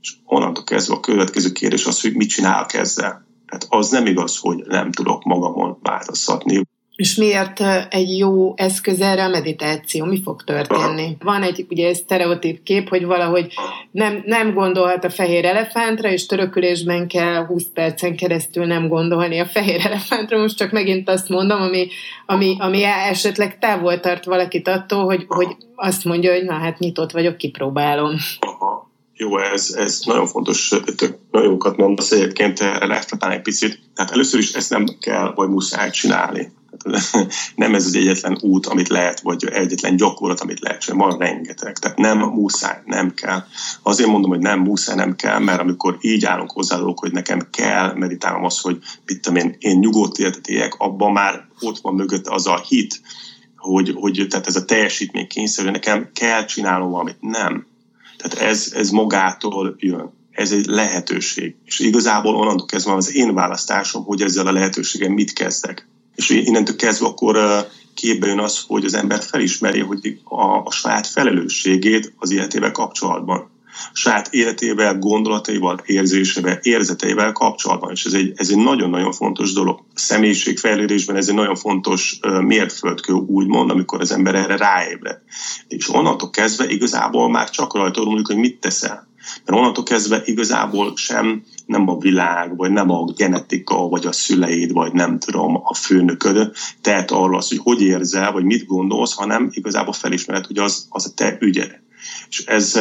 És 0.01 0.13
onnantól 0.25 0.63
kezdve 0.63 0.93
a 0.95 1.00
következő 1.00 1.51
kérdés 1.51 1.86
az, 1.86 2.01
hogy 2.01 2.15
mit 2.15 2.29
csinálok 2.29 2.74
ezzel. 2.74 3.25
Tehát 3.45 3.65
az 3.69 3.89
nem 3.89 4.05
igaz, 4.05 4.38
hogy 4.38 4.63
nem 4.67 4.91
tudok 4.91 5.24
magamon 5.24 5.77
változtatni. 5.81 6.62
És 6.97 7.15
miért 7.15 7.59
egy 7.89 8.17
jó 8.17 8.53
eszköz 8.55 9.01
erre 9.01 9.23
a 9.23 9.29
meditáció? 9.29 10.05
Mi 10.05 10.21
fog 10.23 10.43
történni? 10.43 11.17
Van 11.19 11.43
egy 11.43 11.65
ugye 11.69 11.87
egy 11.87 11.95
sztereotíp 11.95 12.63
kép, 12.63 12.89
hogy 12.89 13.05
valahogy 13.05 13.53
nem, 13.91 14.23
nem 14.25 14.53
gondolhat 14.53 15.03
a 15.03 15.09
fehér 15.09 15.45
elefántra, 15.45 16.09
és 16.09 16.25
törökülésben 16.25 17.07
kell 17.07 17.45
20 17.45 17.63
percen 17.73 18.15
keresztül 18.15 18.65
nem 18.65 18.87
gondolni 18.87 19.39
a 19.39 19.45
fehér 19.45 19.85
elefántra. 19.85 20.37
Most 20.37 20.57
csak 20.57 20.71
megint 20.71 21.09
azt 21.09 21.29
mondom, 21.29 21.61
ami, 21.61 21.87
ami, 22.25 22.55
ami 22.59 22.83
esetleg 22.83 23.59
távol 23.59 23.99
tart 23.99 24.25
valakit 24.25 24.67
attól, 24.67 25.05
hogy, 25.05 25.25
hogy 25.27 25.55
azt 25.75 26.03
mondja, 26.03 26.33
hogy 26.33 26.43
na 26.43 26.53
hát 26.53 26.79
nyitott 26.79 27.11
vagyok, 27.11 27.37
kipróbálom. 27.37 28.15
Aha. 28.39 28.89
Jó, 29.13 29.37
ez, 29.37 29.75
ez 29.77 30.01
nagyon 30.05 30.27
fontos, 30.27 30.73
tök 30.95 31.17
nagyon 31.31 31.49
jókat 31.49 31.77
mondasz 31.77 32.11
egyébként, 32.11 32.59
erre 32.59 32.99
egy 33.19 33.41
picit. 33.41 33.79
Tehát 33.95 34.11
először 34.11 34.39
is 34.39 34.53
ezt 34.53 34.69
nem 34.69 34.85
kell, 34.99 35.31
vagy 35.35 35.49
muszáj 35.49 35.89
csinálni 35.89 36.55
nem 37.55 37.75
ez 37.75 37.86
az 37.86 37.96
egyetlen 37.96 38.38
út, 38.41 38.65
amit 38.65 38.88
lehet, 38.88 39.19
vagy 39.19 39.46
egyetlen 39.46 39.96
gyakorlat, 39.96 40.39
amit 40.39 40.60
lehet 40.60 40.81
csinálni, 40.81 41.03
van 41.03 41.19
rengeteg. 41.19 41.77
Tehát 41.77 41.98
nem 41.98 42.17
muszáj, 42.17 42.81
nem 42.86 43.13
kell. 43.13 43.43
Azért 43.81 44.10
mondom, 44.10 44.29
hogy 44.29 44.39
nem 44.39 44.60
muszáj, 44.60 44.96
nem 44.96 45.15
kell, 45.15 45.39
mert 45.39 45.60
amikor 45.60 45.98
így 46.01 46.25
állunk 46.25 46.51
hozzá, 46.51 46.77
hogy 46.77 47.12
nekem 47.12 47.48
kell 47.51 47.93
meditálnom 47.93 48.43
az, 48.43 48.60
hogy 48.60 48.77
mit 49.05 49.22
tudom 49.22 49.38
én, 49.38 49.55
én 49.60 49.79
nyugodt 49.79 50.17
életet 50.17 50.48
éljek, 50.48 50.75
abban 50.77 51.12
már 51.12 51.48
ott 51.60 51.79
van 51.79 51.96
mögött 51.96 52.27
az 52.27 52.48
a 52.48 52.63
hit, 52.67 53.01
hogy, 53.55 53.93
hogy 53.96 54.25
tehát 54.29 54.48
ez 54.48 54.55
a 54.55 54.65
teljesítmény 54.65 55.27
kényszerű, 55.27 55.69
nekem 55.69 56.10
kell 56.13 56.46
csinálnom 56.46 56.89
valamit. 56.89 57.17
Nem. 57.19 57.65
Tehát 58.17 58.49
ez, 58.49 58.71
ez 58.75 58.89
magától 58.89 59.75
jön 59.78 60.15
ez 60.38 60.51
egy 60.51 60.65
lehetőség. 60.65 61.56
És 61.65 61.80
igazából 61.80 62.36
onnantól 62.36 62.65
kezdve 62.65 62.93
az 62.93 63.15
én 63.15 63.34
választásom, 63.34 64.04
hogy 64.04 64.21
ezzel 64.21 64.47
a 64.47 64.51
lehetőséggel 64.51 65.10
mit 65.10 65.34
kezdek. 65.34 65.88
És 66.17 66.30
innentől 66.30 66.75
kezdve 66.75 67.08
akkor 67.08 67.38
képbe 67.93 68.27
jön 68.27 68.39
az, 68.39 68.63
hogy 68.67 68.86
az 68.86 68.93
ember 68.93 69.23
felismeri, 69.23 69.80
hogy 69.80 70.19
a, 70.23 70.43
a 70.43 70.71
saját 70.71 71.08
felelősségét 71.08 72.13
az 72.17 72.32
életével 72.32 72.71
kapcsolatban. 72.71 73.49
Saját 73.93 74.34
életével, 74.34 74.97
gondolataival, 74.97 75.82
érzésével, 75.86 76.60
érzeteivel 76.62 77.32
kapcsolatban. 77.32 77.91
És 77.91 78.06
ez 78.06 78.13
egy, 78.13 78.34
ez 78.36 78.49
egy 78.49 78.58
nagyon-nagyon 78.58 79.12
fontos 79.12 79.53
dolog. 79.53 79.80
A 79.93 79.99
személyiségfejlődésben 79.99 81.15
ez 81.15 81.27
egy 81.27 81.36
nagyon 81.36 81.56
fontos 81.56 82.19
mértföldkő, 82.41 83.13
úgymond, 83.13 83.69
amikor 83.69 84.01
az 84.01 84.12
ember 84.12 84.36
erre 84.36 84.58
ráébred. 84.58 85.17
És 85.67 85.89
onnantól 85.89 86.30
kezdve 86.30 86.69
igazából 86.69 87.30
már 87.30 87.49
csak 87.49 87.75
rajta 87.75 88.03
múlik, 88.03 88.27
hogy 88.27 88.38
mit 88.38 88.60
teszel. 88.60 89.08
Mert 89.45 89.59
onnantól 89.59 89.83
kezdve 89.83 90.21
igazából 90.25 90.93
sem 90.95 91.43
nem 91.65 91.89
a 91.89 91.97
világ, 91.97 92.55
vagy 92.55 92.71
nem 92.71 92.89
a 92.89 93.05
genetika, 93.05 93.87
vagy 93.87 94.05
a 94.05 94.11
szüleid, 94.11 94.71
vagy 94.71 94.93
nem 94.93 95.19
tudom, 95.19 95.55
a 95.63 95.73
főnököd 95.73 96.51
tehet 96.81 97.11
arról 97.11 97.37
az, 97.37 97.47
hogy 97.47 97.59
hogy 97.63 97.81
érzel, 97.81 98.31
vagy 98.31 98.43
mit 98.43 98.65
gondolsz, 98.65 99.13
hanem 99.13 99.49
igazából 99.51 99.93
felismered, 99.93 100.45
hogy 100.45 100.57
az, 100.57 100.87
az 100.89 101.05
a 101.05 101.13
te 101.15 101.37
ügyed. 101.39 101.79
És 102.29 102.45
ez, 102.45 102.79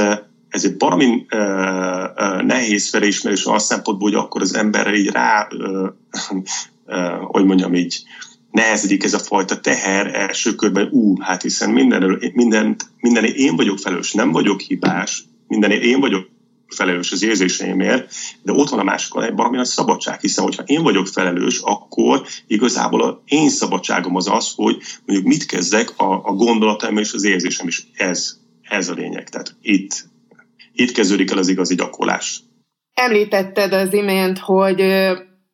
ez 0.49 0.65
egy 0.65 0.75
valami 0.79 1.27
uh, 1.31 1.41
uh, 1.41 2.43
nehéz 2.43 2.89
felismerés 2.89 3.45
a 3.45 3.59
szempontból, 3.59 4.11
hogy 4.11 4.19
akkor 4.19 4.41
az 4.41 4.55
emberre 4.55 4.95
így 4.95 5.11
rá, 5.11 5.49
uh, 5.51 5.89
hogy 7.21 7.45
mondjam 7.45 7.75
így, 7.75 8.03
nehezedik 8.51 9.05
ez 9.05 9.15
a 9.15 9.19
fajta 9.19 9.61
teher 9.61 10.15
első 10.15 10.55
körben, 10.55 10.89
ú, 10.91 11.21
hát 11.21 11.43
hiszen 11.43 11.71
minden, 11.71 12.19
minden, 12.33 12.77
minden 13.01 13.25
én 13.25 13.57
vagyok 13.57 13.79
felelős, 13.79 14.13
nem 14.13 14.33
vagyok 14.33 14.61
hibás, 14.61 15.25
minden 15.49 15.71
én 15.71 16.01
vagyok 16.01 16.29
felelős 16.69 17.13
az 17.13 17.23
érzéseimért, 17.23 18.13
de 18.43 18.53
ott 18.53 18.69
van 18.69 18.79
a 18.79 18.83
másik 18.83 19.15
egy 19.15 19.35
valami 19.35 19.57
nagy 19.57 19.67
szabadság, 19.67 20.21
hiszen 20.21 20.45
hogyha 20.45 20.63
én 20.63 20.83
vagyok 20.83 21.07
felelős, 21.07 21.59
akkor 21.63 22.27
igazából 22.47 23.03
az 23.03 23.15
én 23.25 23.49
szabadságom 23.49 24.17
az 24.17 24.29
az, 24.29 24.53
hogy 24.55 24.77
mondjuk 25.07 25.29
mit 25.29 25.47
kezdek 25.47 26.01
a, 26.01 26.13
a 26.13 26.33
gondolataim 26.33 26.97
és 26.97 27.13
az 27.13 27.25
érzésem 27.25 27.67
is. 27.67 27.87
Ez, 27.97 28.37
ez 28.63 28.89
a 28.89 28.95
lényeg. 28.95 29.29
Tehát 29.29 29.55
itt, 29.63 30.05
itt 30.73 30.93
kezdődik 30.93 31.31
el 31.31 31.39
az 31.39 31.49
igazi 31.49 31.75
gyakorlás. 31.75 32.41
Említetted 32.95 33.73
az 33.73 33.93
imént, 33.93 34.39
hogy 34.39 34.85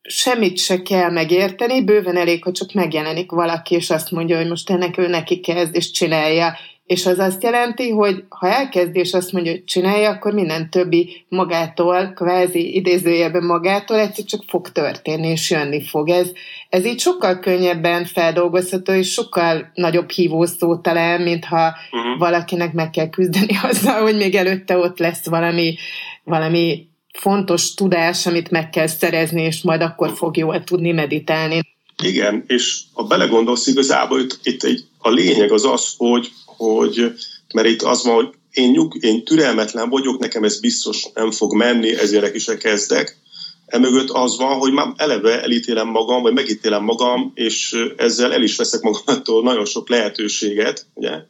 semmit 0.02 0.58
se 0.58 0.82
kell 0.82 1.10
megérteni, 1.10 1.84
bőven 1.84 2.16
elég, 2.16 2.42
hogy 2.44 2.52
csak 2.52 2.72
megjelenik 2.72 3.30
valaki, 3.30 3.74
és 3.74 3.90
azt 3.90 4.10
mondja, 4.10 4.36
hogy 4.36 4.48
most 4.48 4.70
ennek 4.70 4.98
ő 4.98 5.08
neki 5.08 5.40
kezd, 5.40 5.74
és 5.74 5.90
csinálja. 5.90 6.56
És 6.92 7.06
az 7.06 7.18
azt 7.18 7.42
jelenti, 7.42 7.90
hogy 7.90 8.24
ha 8.28 8.48
elkezd 8.48 8.96
és 8.96 9.12
azt 9.12 9.32
mondja, 9.32 9.52
hogy 9.52 9.64
csinálja, 9.64 10.10
akkor 10.10 10.32
minden 10.32 10.70
többi 10.70 11.24
magától, 11.28 12.12
kvázi 12.14 12.74
idézőjelben 12.74 13.44
magától 13.44 13.98
egyszer 13.98 14.24
csak 14.24 14.42
fog 14.46 14.68
történni, 14.68 15.28
és 15.28 15.50
jönni 15.50 15.84
fog. 15.84 16.08
Ez, 16.08 16.30
ez 16.68 16.86
így 16.86 17.00
sokkal 17.00 17.38
könnyebben 17.38 18.04
feldolgozható, 18.04 18.92
és 18.92 19.12
sokkal 19.12 19.70
nagyobb 19.74 20.10
hívószó 20.10 20.76
talán, 20.76 21.20
mintha 21.20 21.74
uh-huh. 21.90 22.18
valakinek 22.18 22.72
meg 22.72 22.90
kell 22.90 23.08
küzdeni 23.08 23.58
azzal, 23.70 24.02
hogy 24.02 24.16
még 24.16 24.34
előtte 24.34 24.76
ott 24.76 24.98
lesz 24.98 25.26
valami, 25.26 25.76
valami 26.24 26.88
fontos 27.12 27.74
tudás, 27.74 28.26
amit 28.26 28.50
meg 28.50 28.70
kell 28.70 28.86
szerezni, 28.86 29.42
és 29.42 29.62
majd 29.62 29.82
akkor 29.82 30.10
fog 30.14 30.36
jól 30.36 30.64
tudni 30.64 30.92
meditálni. 30.92 31.60
Igen, 32.02 32.44
és 32.46 32.80
ha 32.92 33.02
belegondolsz 33.02 33.66
igazából, 33.66 34.20
itt, 34.20 34.38
itt 34.42 34.62
egy, 34.62 34.84
a 34.98 35.10
lényeg 35.10 35.52
az 35.52 35.64
az, 35.64 35.94
hogy 35.96 36.32
hogy, 36.56 37.12
mert 37.54 37.68
itt 37.68 37.82
az 37.82 38.04
van, 38.04 38.14
hogy 38.14 38.28
én, 38.52 38.70
nyug, 38.70 39.04
én 39.04 39.24
türelmetlen 39.24 39.88
vagyok, 39.88 40.18
nekem 40.18 40.44
ez 40.44 40.60
biztos 40.60 41.06
nem 41.14 41.30
fog 41.30 41.54
menni, 41.54 41.96
ezért 41.96 42.34
is 42.34 42.44
kezdek. 42.44 43.20
Emögött 43.66 44.10
az 44.10 44.36
van, 44.36 44.58
hogy 44.58 44.72
már 44.72 44.92
eleve 44.96 45.42
elítélem 45.42 45.88
magam, 45.88 46.22
vagy 46.22 46.32
megítélem 46.32 46.84
magam, 46.84 47.32
és 47.34 47.76
ezzel 47.96 48.32
el 48.32 48.42
is 48.42 48.56
veszek 48.56 48.80
magamtól 48.80 49.42
nagyon 49.42 49.64
sok 49.64 49.88
lehetőséget, 49.88 50.86
ugye? 50.94 51.22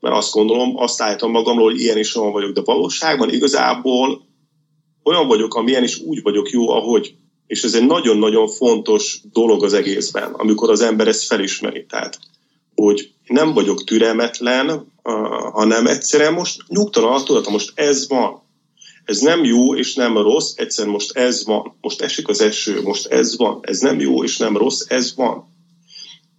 mert 0.00 0.16
azt 0.16 0.32
gondolom, 0.32 0.76
azt 0.76 1.02
állítom 1.02 1.30
magamról, 1.30 1.70
hogy 1.70 1.80
ilyen 1.80 1.98
is 1.98 2.16
olyan 2.16 2.32
vagyok, 2.32 2.52
de 2.52 2.60
valóságban 2.64 3.32
igazából 3.32 4.22
olyan 5.02 5.26
vagyok, 5.26 5.54
amilyen 5.54 5.82
is 5.82 5.98
úgy 5.98 6.22
vagyok 6.22 6.50
jó, 6.50 6.68
ahogy. 6.68 7.14
És 7.46 7.62
ez 7.62 7.74
egy 7.74 7.86
nagyon-nagyon 7.86 8.48
fontos 8.48 9.20
dolog 9.32 9.64
az 9.64 9.72
egészben, 9.72 10.32
amikor 10.32 10.70
az 10.70 10.80
ember 10.80 11.08
ezt 11.08 11.24
felismeri. 11.24 11.86
Tehát, 11.88 12.18
hogy 12.82 13.12
nem 13.26 13.52
vagyok 13.52 13.84
türelmetlen, 13.84 14.92
hanem 15.52 15.86
egyszerűen 15.86 16.32
most 16.32 16.64
nyugtalan, 16.68 17.24
tudod, 17.24 17.50
most 17.50 17.72
ez 17.74 18.08
van. 18.08 18.42
Ez 19.04 19.18
nem 19.18 19.44
jó 19.44 19.76
és 19.76 19.94
nem 19.94 20.16
rossz, 20.16 20.52
egyszerűen 20.56 20.94
most 20.94 21.16
ez 21.16 21.44
van. 21.44 21.76
Most 21.80 22.00
esik 22.00 22.28
az 22.28 22.40
eső, 22.40 22.82
most 22.82 23.06
ez 23.06 23.36
van. 23.36 23.58
Ez 23.62 23.80
nem 23.80 24.00
jó 24.00 24.24
és 24.24 24.36
nem 24.36 24.56
rossz, 24.56 24.84
ez 24.88 25.14
van. 25.14 25.48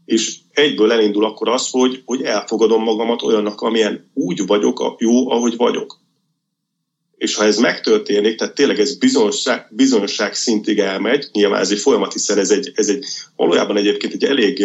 És 0.05 0.37
egyből 0.51 0.91
elindul 0.91 1.25
akkor 1.25 1.49
az, 1.49 1.69
hogy, 1.69 2.01
hogy 2.05 2.21
elfogadom 2.21 2.83
magamat 2.83 3.21
olyannak, 3.21 3.61
amilyen 3.61 4.11
úgy 4.13 4.45
vagyok, 4.45 4.95
jó, 4.97 5.31
ahogy 5.31 5.55
vagyok. 5.55 5.99
És 7.17 7.35
ha 7.35 7.43
ez 7.43 7.57
megtörténik, 7.57 8.37
tehát 8.37 8.55
tényleg 8.55 8.79
ez 8.79 8.97
bizonyosság, 8.97 9.67
bizonyosság 9.69 10.33
szintig 10.33 10.79
elmegy, 10.79 11.29
nyilván 11.31 11.59
ez 11.59 11.71
egy 11.71 11.79
folyamat, 11.79 12.13
hiszen 12.13 12.37
ez 12.37 12.49
egy, 12.51 12.71
ez 12.75 12.87
egy 12.87 13.05
valójában 13.35 13.77
egyébként 13.77 14.13
egy 14.13 14.23
elég 14.23 14.59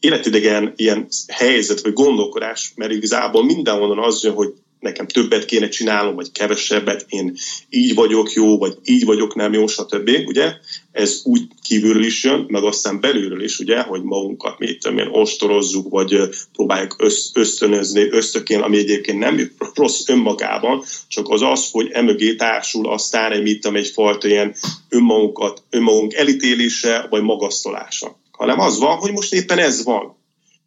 életidegen 0.00 0.72
ilyen 0.76 1.08
helyzet 1.28 1.80
vagy 1.80 1.92
gondolkodás, 1.92 2.72
mert 2.76 2.92
igazából 2.92 3.44
mindenhonnan 3.44 3.98
az 3.98 4.22
jön, 4.22 4.34
hogy 4.34 4.52
nekem 4.80 5.06
többet 5.06 5.44
kéne 5.44 5.68
csinálnom, 5.68 6.14
vagy 6.14 6.32
kevesebbet, 6.32 7.06
én 7.08 7.36
így 7.70 7.94
vagyok 7.94 8.32
jó, 8.32 8.58
vagy 8.58 8.76
így 8.84 9.04
vagyok 9.04 9.34
nem 9.34 9.52
jó, 9.52 9.66
stb. 9.66 10.10
Ugye? 10.26 10.52
Ez 10.92 11.20
úgy 11.24 11.42
kívülről 11.62 12.04
is 12.04 12.24
jön, 12.24 12.44
meg 12.48 12.62
aztán 12.62 13.00
belülről 13.00 13.42
is, 13.42 13.58
ugye, 13.58 13.80
hogy 13.80 14.02
magunkat 14.02 14.58
mit 14.58 14.80
tudom 14.80 15.12
ostorozzuk, 15.12 15.88
vagy 15.88 16.16
próbáljuk 16.52 16.96
össz, 16.98 17.30
ösztönözni, 17.34 18.08
ösztökén, 18.10 18.60
ami 18.60 18.78
egyébként 18.78 19.18
nem 19.18 19.52
rossz 19.74 20.08
önmagában, 20.08 20.82
csak 21.08 21.28
az 21.28 21.42
az, 21.42 21.68
hogy 21.70 21.90
emögé 21.92 22.34
társul 22.34 22.88
aztán 22.88 23.32
egy, 23.32 23.42
mit 23.42 23.60
tudom, 23.60 23.76
egyfajta 23.76 24.28
ilyen 24.28 24.54
önmagunkat, 24.88 25.62
önmagunk 25.70 26.14
elítélése, 26.14 27.06
vagy 27.10 27.22
magasztolása. 27.22 28.16
Hanem 28.38 28.60
az 28.60 28.78
van, 28.78 28.96
hogy 28.96 29.12
most 29.12 29.34
éppen 29.34 29.58
ez 29.58 29.84
van. 29.84 30.16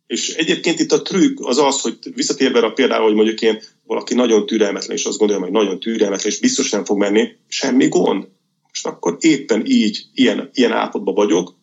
És 0.07 0.33
egyébként 0.33 0.79
itt 0.79 0.91
a 0.91 1.01
trükk 1.01 1.39
az 1.39 1.57
az, 1.57 1.81
hogy 1.81 1.97
visszatérve 2.13 2.59
a 2.59 2.71
például, 2.71 3.03
hogy 3.03 3.13
mondjuk 3.13 3.41
én 3.41 3.61
valaki 3.83 4.13
nagyon 4.13 4.45
türelmetlen, 4.45 4.97
és 4.97 5.05
azt 5.05 5.17
gondolom, 5.17 5.43
hogy 5.43 5.51
nagyon 5.51 5.79
türelmetlen, 5.79 6.31
és 6.31 6.39
biztos 6.39 6.69
nem 6.69 6.85
fog 6.85 6.97
menni, 6.97 7.27
semmi 7.47 7.87
gond. 7.87 8.27
Most 8.67 8.85
akkor 8.85 9.17
éppen 9.19 9.65
így, 9.65 10.05
ilyen, 10.13 10.49
ilyen 10.53 10.71
állapotban 10.71 11.13
vagyok, 11.13 11.55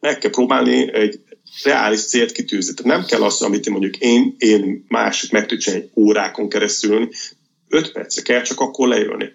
meg 0.00 0.18
kell 0.18 0.30
próbálni 0.30 0.92
egy 0.92 1.20
reális 1.62 2.06
célt 2.06 2.32
kitűzni. 2.32 2.74
Tehát 2.74 2.98
nem 2.98 3.06
kell 3.06 3.22
az, 3.22 3.42
amit 3.42 3.68
mondjuk 3.68 3.96
én, 3.96 4.34
én 4.38 4.84
másik 4.88 5.30
meg 5.30 5.46
tudja 5.46 5.72
egy 5.72 5.90
órákon 5.96 6.48
keresztül 6.48 7.08
öt 7.68 7.92
percre 7.92 8.22
kell 8.22 8.42
csak 8.42 8.60
akkor 8.60 8.88
leülni. 8.88 9.32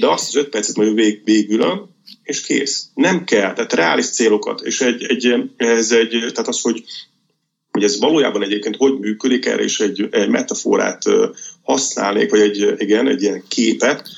De 0.00 0.08
azt 0.08 0.28
az 0.28 0.36
öt 0.36 0.48
percet 0.48 0.76
mondjuk 0.76 0.98
vég, 0.98 1.24
végülön, 1.24 1.95
és 2.26 2.40
kész. 2.40 2.88
Nem 2.94 3.24
kell, 3.24 3.52
tehát 3.52 3.72
reális 3.72 4.10
célokat, 4.10 4.60
és 4.60 4.80
egy, 4.80 5.02
egy, 5.02 5.50
ez 5.56 5.92
egy, 5.92 6.10
tehát 6.10 6.48
az, 6.48 6.60
hogy 6.60 6.84
hogy 7.70 7.84
ez 7.84 7.98
valójában 7.98 8.42
egyébként 8.42 8.76
hogy 8.76 8.98
működik, 8.98 9.46
erre 9.46 9.64
is 9.64 9.80
egy, 9.80 10.08
egy 10.10 10.28
metaforát 10.28 11.02
használnék, 11.62 12.30
vagy 12.30 12.40
egy, 12.40 12.74
igen, 12.78 13.08
egy 13.08 13.22
ilyen 13.22 13.42
képet, 13.48 14.08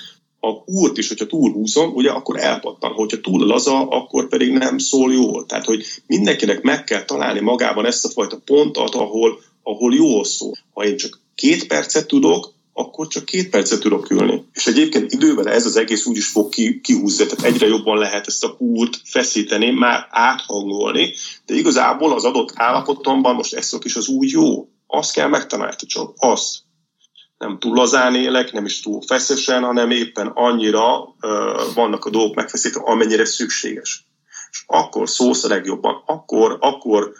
a 0.41 0.51
húrt 0.51 0.99
is, 0.99 1.09
hogyha 1.09 1.27
túlhúzom, 1.27 1.95
ugye 1.95 2.11
akkor 2.11 2.39
elpattan. 2.39 2.93
Hogyha 2.93 3.21
túl 3.21 3.47
laza, 3.47 3.89
akkor 3.89 4.29
pedig 4.29 4.53
nem 4.53 4.79
szól 4.79 5.13
jól. 5.13 5.47
Tehát, 5.47 5.65
hogy 5.65 5.85
mindenkinek 6.07 6.63
meg 6.63 6.85
kell 6.85 7.05
találni 7.05 7.41
magában 7.41 7.87
ezt 7.87 8.05
a 8.05 8.09
fajta 8.09 8.41
pontot, 8.45 8.95
ahol, 8.95 9.41
ahol 9.63 9.95
jól 9.95 10.25
szól. 10.25 10.53
Ha 10.75 10.85
én 10.85 10.97
csak 10.97 11.21
két 11.35 11.67
percet 11.67 12.07
tudok, 12.07 12.53
akkor 12.73 13.07
csak 13.07 13.25
két 13.25 13.51
percet 13.51 13.81
tudok 13.81 14.11
ülni. 14.11 14.45
És 14.59 14.67
egyébként 14.67 15.13
idővel 15.13 15.49
ez 15.49 15.67
az 15.67 15.77
egész 15.77 16.07
úgy 16.07 16.17
is 16.17 16.27
fog 16.27 16.49
ki, 16.49 16.81
kihúzni, 16.81 17.27
tehát 17.27 17.55
egyre 17.55 17.67
jobban 17.67 17.99
lehet 17.99 18.27
ezt 18.27 18.45
a 18.45 18.55
húrt 18.59 19.01
feszíteni, 19.05 19.71
már 19.71 20.07
áthangolni, 20.11 21.15
de 21.47 21.55
igazából 21.55 22.13
az 22.13 22.25
adott 22.25 22.53
állapotomban 22.55 23.35
most 23.35 23.55
ezt 23.55 23.85
is 23.85 23.97
az 23.97 24.09
úgy 24.09 24.31
jó. 24.31 24.69
Azt 24.87 25.13
kell 25.13 25.29
megtalálni, 25.29 25.77
csak 25.87 26.13
azt. 26.17 26.57
Nem 27.39 27.59
túl 27.59 27.75
lazán 27.75 28.15
élek, 28.15 28.53
nem 28.53 28.65
is 28.65 28.81
túl 28.81 29.03
feszesen, 29.07 29.63
hanem 29.63 29.91
éppen 29.91 30.27
annyira 30.27 30.99
uh, 31.01 31.15
vannak 31.75 32.05
a 32.05 32.11
dolgok 32.11 32.35
megfeszítve, 32.35 32.81
amennyire 32.85 33.25
szükséges. 33.25 34.07
És 34.51 34.63
akkor 34.67 35.09
szólsz 35.09 35.45
a 35.45 35.49
legjobban, 35.49 36.03
akkor, 36.07 36.57
akkor 36.61 37.13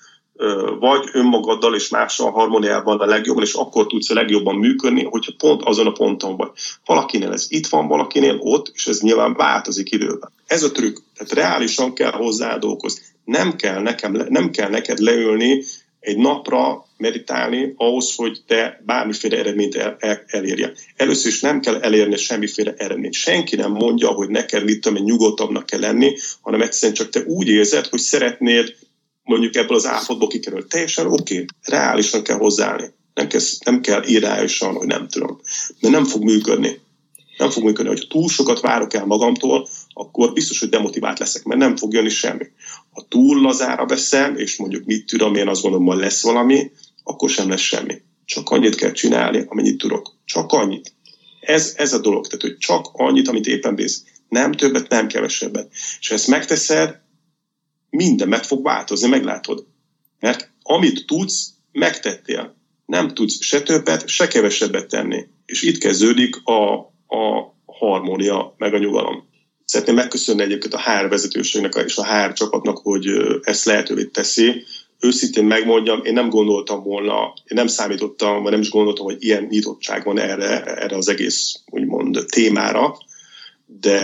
vagy 0.81 1.09
önmagaddal 1.13 1.75
és 1.75 1.89
mással 1.89 2.31
harmóniában 2.31 3.01
a 3.01 3.07
legjobban, 3.07 3.43
és 3.43 3.53
akkor 3.53 3.87
tudsz 3.87 4.11
a 4.11 4.15
legjobban 4.15 4.55
működni, 4.55 5.05
hogyha 5.05 5.33
pont 5.39 5.63
azon 5.63 5.87
a 5.87 5.93
ponton 5.93 6.37
vagy. 6.37 6.51
Valakinél 6.85 7.33
ez 7.33 7.47
itt 7.49 7.67
van, 7.67 7.87
valakinél 7.87 8.37
ott, 8.41 8.71
és 8.75 8.87
ez 8.87 9.01
nyilván 9.01 9.35
változik 9.35 9.91
időben. 9.91 10.31
Ez 10.47 10.63
a 10.63 10.73
trükk, 10.73 10.97
tehát 11.17 11.33
reálisan 11.33 11.95
kell 11.95 12.11
hozzá 12.11 12.59
dolgozni. 12.59 13.03
Nem 13.25 13.57
kell, 13.57 13.83
nekem, 13.83 14.13
nem 14.29 14.51
kell 14.51 14.71
neked 14.71 14.99
leülni 14.99 15.63
egy 16.01 16.17
napra 16.17 16.87
meditálni 16.97 17.75
ahhoz, 17.77 18.15
hogy 18.15 18.43
te 18.47 18.83
bármiféle 18.87 19.39
eredményt 19.39 19.75
el, 19.75 19.97
el, 19.99 20.25
elérje. 20.27 20.73
Először 20.97 21.33
is 21.33 21.41
nem 21.41 21.61
kell 21.61 21.77
elérni 21.77 22.17
semmiféle 22.17 22.75
eredményt. 22.77 23.13
Senki 23.13 23.57
nem 23.57 23.71
mondja, 23.71 24.09
hogy 24.09 24.29
neked 24.29 24.65
mit 24.65 24.81
tudom, 24.81 25.05
nyugodtabbnak 25.05 25.67
kell 25.67 25.81
lenni, 25.81 26.17
hanem 26.41 26.61
egyszerűen 26.61 26.97
csak 26.97 27.09
te 27.09 27.21
úgy 27.27 27.49
érzed, 27.49 27.87
hogy 27.87 28.01
szeretnéd 28.01 28.77
mondjuk 29.29 29.57
ebből 29.57 29.77
az 29.77 29.87
állapotból 29.87 30.29
kikerül. 30.29 30.67
Teljesen 30.67 31.07
oké, 31.07 31.35
okay. 31.35 31.47
reálisan 31.63 32.23
kell 32.23 32.37
hozzáállni. 32.37 32.91
Nem 33.15 33.29
kell, 33.29 33.41
nem 33.65 33.81
kell 33.81 34.03
irányosan, 34.05 34.75
hogy 34.75 34.87
nem 34.87 35.09
tudom. 35.09 35.41
De 35.81 35.89
nem 35.89 36.05
fog 36.05 36.23
működni. 36.23 36.81
Nem 37.39 37.51
fog 37.51 37.65
működni. 37.65 37.91
Hogyha 37.91 38.09
túl 38.09 38.29
sokat 38.29 38.61
várok 38.61 38.95
el 38.95 39.07
magamtól, 39.07 39.69
akkor 39.93 40.33
biztos, 40.33 40.59
hogy 40.59 40.69
demotivált 40.69 41.19
leszek, 41.19 41.45
mert 41.45 41.61
nem 41.61 41.77
fog 41.77 41.93
jönni 41.93 42.09
semmi. 42.09 42.45
Ha 42.91 43.07
túl 43.09 43.41
lazára 43.41 43.87
veszem, 43.87 44.37
és 44.37 44.57
mondjuk 44.57 44.85
mit 44.85 45.07
tudom, 45.07 45.35
én 45.35 45.49
azt 45.49 45.63
gondolom, 45.63 45.87
hogy 45.87 45.99
lesz 45.99 46.23
valami, 46.23 46.71
akkor 47.03 47.31
sem 47.31 47.49
lesz 47.49 47.61
semmi. 47.61 48.03
Csak 48.25 48.51
annyit 48.51 48.75
kell 48.75 48.93
csinálni, 48.93 49.45
amennyit 49.49 49.79
tudok. 49.79 50.15
Csak 50.25 50.53
annyit. 50.53 50.93
Ez, 51.41 51.75
ez 51.77 51.93
a 51.93 51.99
dolog. 51.99 52.27
Tehát, 52.27 52.43
hogy 52.43 52.57
csak 52.59 52.87
annyit, 52.93 53.29
amit 53.29 53.47
éppen 53.47 53.75
bíz. 53.75 54.05
Nem 54.29 54.53
többet, 54.53 54.89
nem 54.89 55.07
kevesebbet. 55.07 55.71
És 56.01 56.09
ha 56.09 56.15
ezt 56.15 56.29
megteszed, 56.29 57.01
minden 57.99 58.29
meg 58.29 58.45
fog 58.45 58.63
változni, 58.63 59.09
meglátod. 59.09 59.67
Mert 60.21 60.51
amit 60.63 61.07
tudsz, 61.07 61.51
megtettél. 61.73 62.57
Nem 62.87 63.15
tudsz 63.15 63.43
se 63.43 63.63
többet, 63.63 64.09
se 64.09 64.29
kevesebbet 64.29 64.89
tenni. 64.89 65.27
És 65.47 65.63
itt 65.63 65.79
kezdődik 65.79 66.37
a, 66.45 66.75
a 67.17 67.55
harmónia, 67.67 68.55
meg 68.59 68.75
a 68.75 68.79
nyugalom. 68.79 69.29
Szeretném 69.65 69.95
megköszönni 69.95 70.43
egyébként 70.43 70.75
a 70.75 70.81
HR 70.81 71.09
vezetőségnek 71.09 71.83
és 71.87 71.97
a 71.97 72.07
HR 72.07 72.33
csapatnak, 72.33 72.79
hogy 72.79 73.07
ezt 73.43 73.65
lehetővé 73.65 74.05
teszi. 74.05 74.65
Őszintén 75.01 75.45
megmondjam, 75.45 76.05
én 76.05 76.13
nem 76.13 76.29
gondoltam 76.29 76.83
volna, 76.83 77.33
én 77.37 77.57
nem 77.57 77.67
számítottam, 77.67 78.43
vagy 78.43 78.51
nem 78.51 78.61
is 78.61 78.71
gondoltam, 78.71 79.05
hogy 79.05 79.17
ilyen 79.19 79.47
nyitottság 79.51 80.05
van 80.05 80.19
erre, 80.19 80.65
erre 80.65 80.97
az 80.97 81.09
egész 81.09 81.55
úgymond 81.71 82.25
témára, 82.29 82.97
de, 83.67 84.01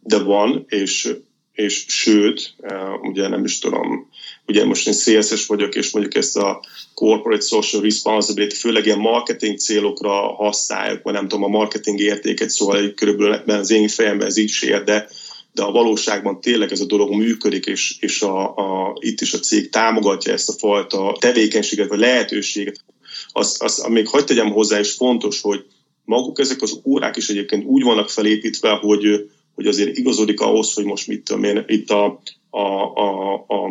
de 0.00 0.18
van, 0.18 0.64
és 0.68 1.16
és 1.54 1.84
sőt, 1.88 2.54
ugye 3.02 3.28
nem 3.28 3.44
is 3.44 3.58
tudom, 3.58 4.10
ugye 4.46 4.64
most 4.64 4.86
én 4.86 5.20
CSS 5.20 5.46
vagyok, 5.46 5.74
és 5.74 5.90
mondjuk 5.90 6.14
ezt 6.14 6.36
a 6.36 6.64
corporate 6.94 7.44
social 7.44 7.82
responsibility, 7.82 8.54
főleg 8.54 8.86
ilyen 8.86 8.98
marketing 8.98 9.58
célokra 9.58 10.34
használjuk, 10.34 11.02
vagy 11.02 11.12
nem 11.12 11.28
tudom, 11.28 11.44
a 11.44 11.58
marketing 11.58 12.00
értéket, 12.00 12.50
szóval 12.50 12.92
körülbelül 12.94 13.32
az 13.32 13.70
én 13.70 13.88
fejemben 13.88 14.26
ez 14.26 14.36
így 14.36 14.48
sér, 14.48 14.84
de, 14.84 15.08
de 15.52 15.62
a 15.62 15.70
valóságban 15.70 16.40
tényleg 16.40 16.72
ez 16.72 16.80
a 16.80 16.86
dolog 16.86 17.10
működik, 17.14 17.66
és, 17.66 17.96
és 18.00 18.22
a, 18.22 18.56
a, 18.56 18.96
itt 19.00 19.20
is 19.20 19.32
a 19.32 19.38
cég 19.38 19.68
támogatja 19.68 20.32
ezt 20.32 20.48
a 20.48 20.58
fajta 20.58 21.16
tevékenységet, 21.20 21.88
vagy 21.88 21.98
lehetőséget. 21.98 22.84
Az, 23.32 23.56
az, 23.58 23.86
még 23.88 24.08
hagyd 24.08 24.26
tegyem 24.26 24.50
hozzá, 24.50 24.78
és 24.78 24.92
fontos, 24.92 25.40
hogy 25.40 25.64
maguk 26.04 26.38
ezek 26.38 26.62
az 26.62 26.80
órák 26.84 27.16
is 27.16 27.28
egyébként 27.28 27.64
úgy 27.64 27.82
vannak 27.82 28.10
felépítve, 28.10 28.70
hogy 28.70 29.30
hogy 29.54 29.66
azért 29.66 29.96
igazodik 29.96 30.40
ahhoz, 30.40 30.74
hogy 30.74 30.84
most 30.84 31.06
mit 31.06 31.24
tudom 31.24 31.44
én, 31.44 31.64
itt 31.66 31.90
a, 31.90 32.20
a, 32.50 32.60
a, 32.60 33.34
a, 33.46 33.66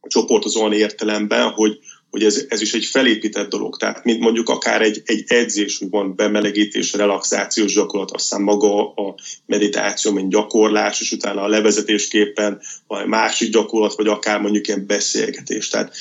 a 0.00 0.08
csoport 0.08 0.44
az 0.44 0.56
olyan 0.56 0.72
értelemben, 0.72 1.50
hogy, 1.50 1.78
hogy 2.10 2.24
ez, 2.24 2.44
ez 2.48 2.60
is 2.60 2.74
egy 2.74 2.84
felépített 2.84 3.50
dolog. 3.50 3.76
Tehát 3.76 4.04
mint 4.04 4.20
mondjuk 4.20 4.48
akár 4.48 4.82
egy, 4.82 5.02
egy 5.04 5.24
edzés, 5.26 5.78
hogy 5.78 5.90
van 5.90 6.14
bemelegítés, 6.16 6.92
relaxációs 6.92 7.74
gyakorlat, 7.74 8.10
aztán 8.10 8.42
maga 8.42 8.92
a 8.92 9.14
meditáció, 9.46 10.12
mint 10.12 10.30
gyakorlás, 10.30 11.00
és 11.00 11.12
utána 11.12 11.42
a 11.42 11.48
levezetésképpen 11.48 12.60
vagy 12.86 13.06
másik 13.06 13.52
gyakorlat, 13.52 13.94
vagy 13.94 14.06
akár 14.06 14.40
mondjuk 14.40 14.68
ilyen 14.68 14.86
beszélgetés. 14.86 15.68
Tehát 15.68 15.94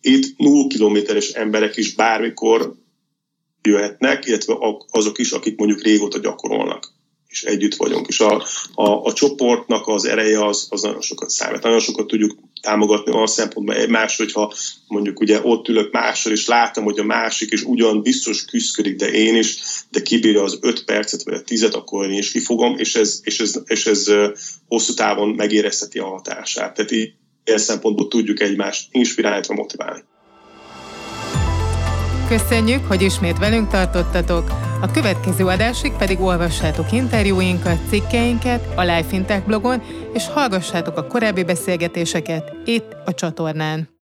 itt 0.00 0.38
null 0.38 0.66
kilométeres 0.66 1.28
emberek 1.28 1.76
is 1.76 1.94
bármikor 1.94 2.74
jöhetnek, 3.62 4.26
illetve 4.26 4.54
azok 4.90 5.18
is, 5.18 5.30
akik 5.30 5.58
mondjuk 5.58 5.82
régóta 5.82 6.18
gyakorolnak 6.18 6.98
és 7.30 7.42
együtt 7.42 7.74
vagyunk. 7.74 8.06
És 8.08 8.20
a, 8.20 8.44
a, 8.74 9.04
a 9.04 9.12
csoportnak 9.12 9.86
az 9.86 10.04
ereje 10.04 10.44
az, 10.44 10.66
az 10.70 10.82
nagyon 10.82 11.00
sokat 11.00 11.30
számít. 11.30 11.62
Nagyon 11.62 11.80
sokat 11.80 12.06
tudjuk 12.06 12.38
támogatni 12.62 13.12
olyan 13.12 13.26
szempontból 13.26 13.74
egymás, 13.74 14.16
hogyha 14.16 14.54
mondjuk 14.88 15.20
ugye 15.20 15.40
ott 15.42 15.68
ülök 15.68 15.92
mással, 15.92 16.32
és 16.32 16.46
látom, 16.46 16.84
hogy 16.84 16.98
a 16.98 17.04
másik 17.04 17.52
is 17.52 17.62
ugyan 17.62 18.02
biztos 18.02 18.44
küzdködik, 18.44 18.96
de 18.96 19.10
én 19.10 19.36
is, 19.36 19.58
de 19.90 20.02
kibírja 20.02 20.42
az 20.42 20.58
öt 20.60 20.84
percet 20.84 21.22
vagy 21.22 21.34
a 21.34 21.42
tizet, 21.42 21.74
akkor 21.74 22.10
én 22.10 22.18
is 22.18 22.30
kifogom, 22.30 22.78
és 22.78 22.94
ez, 22.94 23.20
és 23.22 23.40
ez, 23.40 23.60
és 23.64 23.86
ez 23.86 24.06
hosszú 24.68 24.94
távon 24.94 25.28
megérezheti 25.28 25.98
a 25.98 26.06
hatását. 26.06 26.74
Tehát 26.74 26.90
így 26.90 27.12
ilyen 27.44 27.58
szempontból 27.58 28.08
tudjuk 28.08 28.40
egymást 28.40 28.88
inspirálni, 28.90 29.46
motiválni. 29.48 30.02
Köszönjük, 32.28 32.84
hogy 32.84 33.02
ismét 33.02 33.38
velünk 33.38 33.70
tartottatok! 33.70 34.69
A 34.82 34.90
következő 34.90 35.46
adásig 35.46 35.92
pedig 35.92 36.20
olvassátok 36.20 36.92
interjúinkat, 36.92 37.88
cikkeinket 37.88 38.66
a 38.76 38.82
Life 38.82 39.08
Fintech 39.08 39.46
blogon, 39.46 39.82
és 40.12 40.28
hallgassátok 40.28 40.96
a 40.96 41.06
korábbi 41.06 41.44
beszélgetéseket 41.44 42.52
itt 42.64 42.96
a 43.04 43.14
csatornán. 43.14 43.98